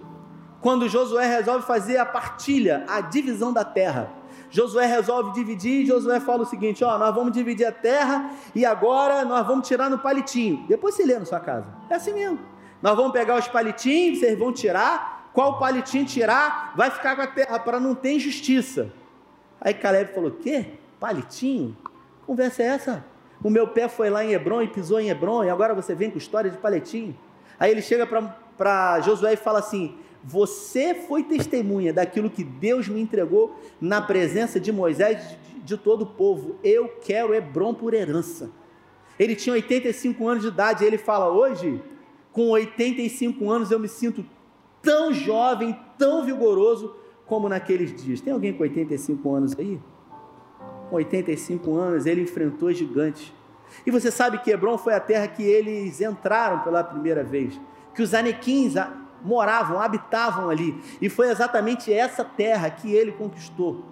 quando 0.60 0.86
Josué 0.86 1.26
resolve 1.26 1.64
fazer 1.64 1.96
a 1.96 2.04
partilha, 2.04 2.84
a 2.86 3.00
divisão 3.00 3.50
da 3.50 3.64
terra. 3.64 4.12
Josué 4.50 4.84
resolve 4.84 5.32
dividir, 5.32 5.84
e 5.84 5.86
Josué 5.86 6.20
fala 6.20 6.42
o 6.42 6.46
seguinte: 6.46 6.84
ó, 6.84 6.98
nós 6.98 7.14
vamos 7.14 7.32
dividir 7.32 7.64
a 7.64 7.72
terra 7.72 8.30
e 8.54 8.66
agora 8.66 9.24
nós 9.24 9.46
vamos 9.46 9.66
tirar 9.66 9.88
no 9.88 9.98
palitinho. 9.98 10.66
Depois 10.68 10.94
você 10.94 11.06
lê 11.06 11.18
na 11.18 11.24
sua 11.24 11.40
casa. 11.40 11.66
É 11.88 11.94
assim 11.94 12.12
mesmo. 12.12 12.57
Nós 12.82 12.96
vamos 12.96 13.12
pegar 13.12 13.38
os 13.38 13.48
palitinhos, 13.48 14.20
vocês 14.20 14.38
vão 14.38 14.52
tirar. 14.52 15.30
Qual 15.32 15.58
palitinho 15.58 16.04
tirar, 16.04 16.72
vai 16.76 16.90
ficar 16.90 17.14
com 17.14 17.22
a 17.22 17.26
terra 17.26 17.58
para 17.58 17.78
não 17.78 17.94
ter 17.94 18.12
injustiça. 18.12 18.90
Aí 19.60 19.74
Caleb 19.74 20.12
falou: 20.12 20.30
quê? 20.32 20.66
Palitinho? 20.98 21.76
Conversa 22.26 22.62
é 22.62 22.66
essa? 22.66 23.04
O 23.42 23.50
meu 23.50 23.68
pé 23.68 23.88
foi 23.88 24.10
lá 24.10 24.24
em 24.24 24.32
Hebron 24.32 24.62
e 24.62 24.68
pisou 24.68 25.00
em 25.00 25.10
Hebron, 25.10 25.44
e 25.44 25.50
agora 25.50 25.74
você 25.74 25.94
vem 25.94 26.10
com 26.10 26.18
história 26.18 26.50
de 26.50 26.58
palitinho. 26.58 27.16
Aí 27.58 27.70
ele 27.70 27.82
chega 27.82 28.06
para 28.56 29.00
Josué 29.00 29.34
e 29.34 29.36
fala 29.36 29.60
assim: 29.60 29.96
Você 30.24 30.94
foi 30.94 31.22
testemunha 31.22 31.92
daquilo 31.92 32.28
que 32.28 32.42
Deus 32.42 32.88
me 32.88 33.00
entregou 33.00 33.56
na 33.80 34.00
presença 34.00 34.58
de 34.58 34.72
Moisés 34.72 35.28
de, 35.28 35.60
de 35.60 35.76
todo 35.76 36.02
o 36.02 36.06
povo. 36.06 36.56
Eu 36.64 36.88
quero 37.00 37.34
Hebron 37.34 37.74
por 37.74 37.94
herança. 37.94 38.50
Ele 39.18 39.34
tinha 39.34 39.52
85 39.52 40.26
anos 40.28 40.42
de 40.42 40.48
idade, 40.48 40.82
e 40.82 40.86
ele 40.86 40.98
fala: 40.98 41.30
Hoje, 41.30 41.80
com 42.38 42.50
85 42.50 43.50
anos, 43.50 43.72
eu 43.72 43.80
me 43.80 43.88
sinto 43.88 44.24
tão 44.80 45.12
jovem, 45.12 45.76
tão 45.98 46.24
vigoroso 46.24 46.94
como 47.26 47.48
naqueles 47.48 47.92
dias. 47.92 48.20
Tem 48.20 48.32
alguém 48.32 48.52
com 48.52 48.62
85 48.62 49.34
anos 49.34 49.58
aí? 49.58 49.80
Com 50.88 50.94
85 50.94 51.74
anos, 51.74 52.06
ele 52.06 52.22
enfrentou 52.22 52.72
gigantes. 52.72 53.34
E 53.84 53.90
você 53.90 54.08
sabe 54.12 54.38
que 54.38 54.52
Hebron 54.52 54.78
foi 54.78 54.94
a 54.94 55.00
terra 55.00 55.26
que 55.26 55.42
eles 55.42 56.00
entraram 56.00 56.60
pela 56.60 56.84
primeira 56.84 57.24
vez, 57.24 57.60
que 57.92 58.02
os 58.02 58.14
anequins 58.14 58.74
moravam, 59.20 59.82
habitavam 59.82 60.48
ali, 60.48 60.80
e 61.02 61.08
foi 61.08 61.30
exatamente 61.30 61.92
essa 61.92 62.22
terra 62.24 62.70
que 62.70 62.92
ele 62.94 63.10
conquistou. 63.10 63.84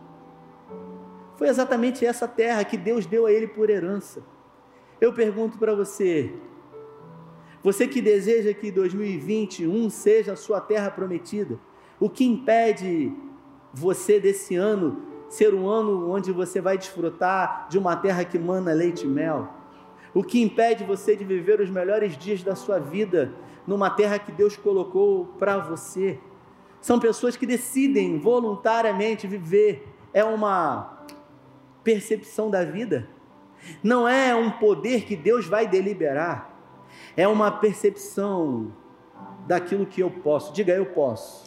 Foi 1.35 1.49
exatamente 1.49 2.07
essa 2.07 2.29
terra 2.29 2.63
que 2.63 2.77
Deus 2.77 3.07
deu 3.07 3.27
a 3.27 3.33
ele 3.33 3.49
por 3.49 3.69
herança. 3.71 4.23
Eu 5.01 5.13
pergunto 5.13 5.59
para 5.59 5.75
você, 5.75 6.33
você 7.67 7.89
que 7.89 8.01
deseja 8.01 8.55
que 8.55 8.71
2021 8.71 9.91
seja 9.91 10.35
a 10.35 10.37
sua 10.37 10.61
terra 10.61 10.89
prometida, 10.89 11.59
o 11.99 12.09
que 12.09 12.25
impede 12.25 13.13
você 13.75 14.21
desse 14.21 14.55
ano 14.55 15.03
ser 15.29 15.53
um 15.53 15.69
ano 15.69 16.09
onde 16.09 16.31
você 16.31 16.61
vai 16.61 16.79
desfrutar 16.79 17.67
de 17.69 17.77
uma 17.77 17.97
terra 17.97 18.25
que 18.25 18.39
mana 18.39 18.73
leite 18.73 19.05
e 19.05 19.09
mel? 19.09 19.49
O 20.15 20.23
que 20.23 20.41
impede 20.41 20.85
você 20.85 21.17
de 21.17 21.25
viver 21.25 21.61
os 21.61 21.69
melhores 21.69 22.17
dias 22.17 22.41
da 22.41 22.55
sua 22.55 22.79
vida 22.79 23.35
numa 23.67 23.91
terra 23.91 24.17
que 24.21 24.31
Deus 24.31 24.57
colocou 24.57 25.35
para 25.37 25.59
você? 25.59 26.21
São 26.81 27.01
pessoas 27.01 27.37
que 27.37 27.47
decidem 27.47 28.21
voluntariamente 28.21 29.27
viver. 29.27 29.93
É 30.15 30.23
uma 30.23 31.05
percepção 31.83 32.49
da 32.49 32.65
vida. 32.65 33.09
Não 33.83 34.07
é 34.07 34.33
um 34.37 34.53
poder 34.53 35.05
que 35.05 35.17
Deus 35.17 35.47
vai 35.47 35.67
deliberar. 35.67 36.55
É 37.17 37.27
uma 37.27 37.51
percepção 37.51 38.73
daquilo 39.47 39.87
que 39.87 40.01
eu 40.01 40.11
posso. 40.11 40.53
Diga, 40.53 40.73
eu 40.73 40.87
posso. 40.87 41.47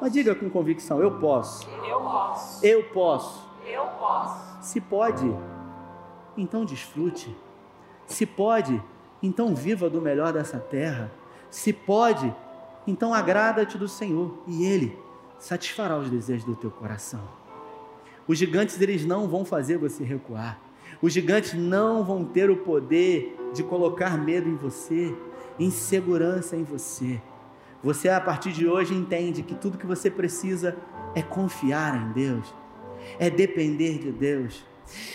Mas 0.00 0.12
diga 0.12 0.34
com 0.34 0.48
convicção: 0.48 1.00
eu 1.00 1.18
posso. 1.18 1.68
Eu 1.82 2.00
posso. 2.00 2.66
Eu 2.66 2.82
posso. 2.84 3.50
Eu 3.66 3.84
posso. 3.98 4.62
Se 4.62 4.80
pode, 4.80 5.34
então 6.36 6.64
desfrute. 6.64 7.36
Se 8.06 8.26
pode, 8.26 8.82
então 9.22 9.54
viva 9.54 9.88
do 9.88 10.00
melhor 10.00 10.32
dessa 10.32 10.58
terra. 10.58 11.10
Se 11.50 11.72
pode, 11.72 12.34
então 12.86 13.12
agrada-te 13.12 13.76
do 13.76 13.88
Senhor 13.88 14.38
e 14.46 14.64
Ele 14.64 14.98
satisfará 15.38 15.96
os 15.96 16.10
desejos 16.10 16.44
do 16.44 16.54
teu 16.54 16.70
coração. 16.70 17.20
Os 18.26 18.38
gigantes 18.38 18.80
eles 18.80 19.04
não 19.04 19.28
vão 19.28 19.44
fazer 19.44 19.76
você 19.78 20.04
recuar. 20.04 20.58
Os 21.02 21.12
gigantes 21.12 21.54
não 21.54 22.04
vão 22.04 22.24
ter 22.24 22.50
o 22.50 22.58
poder 22.58 23.36
de 23.54 23.62
colocar 23.62 24.18
medo 24.18 24.48
em 24.48 24.56
você, 24.56 25.14
insegurança 25.58 26.56
em 26.56 26.62
você. 26.62 27.20
Você, 27.82 28.08
a 28.08 28.20
partir 28.20 28.52
de 28.52 28.68
hoje, 28.68 28.94
entende 28.94 29.42
que 29.42 29.54
tudo 29.54 29.78
que 29.78 29.86
você 29.86 30.10
precisa 30.10 30.76
é 31.14 31.22
confiar 31.22 31.96
em 31.96 32.12
Deus, 32.12 32.54
é 33.18 33.30
depender 33.30 33.98
de 33.98 34.12
Deus. 34.12 34.62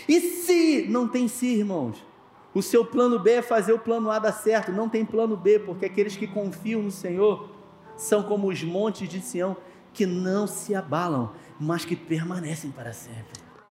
E 0.07 0.19
se 0.19 0.87
não 0.89 1.07
tem 1.07 1.27
si, 1.27 1.57
irmãos? 1.57 2.03
O 2.53 2.61
seu 2.61 2.85
plano 2.85 3.19
B 3.19 3.31
é 3.31 3.41
fazer 3.41 3.73
o 3.73 3.79
plano 3.79 4.09
A 4.09 4.17
dar 4.17 4.31
certo. 4.31 4.71
Não 4.71 4.87
tem 4.87 5.03
plano 5.03 5.35
B, 5.35 5.59
porque 5.59 5.85
aqueles 5.85 6.15
que 6.15 6.25
confiam 6.25 6.81
no 6.81 6.91
Senhor 6.91 7.49
são 7.97 8.23
como 8.23 8.47
os 8.47 8.63
montes 8.63 9.07
de 9.09 9.21
Sião 9.21 9.57
que 9.93 10.05
não 10.05 10.47
se 10.47 10.73
abalam, 10.73 11.31
mas 11.59 11.85
que 11.85 11.95
permanecem 11.95 12.71
para 12.71 12.93
sempre. 12.93 13.44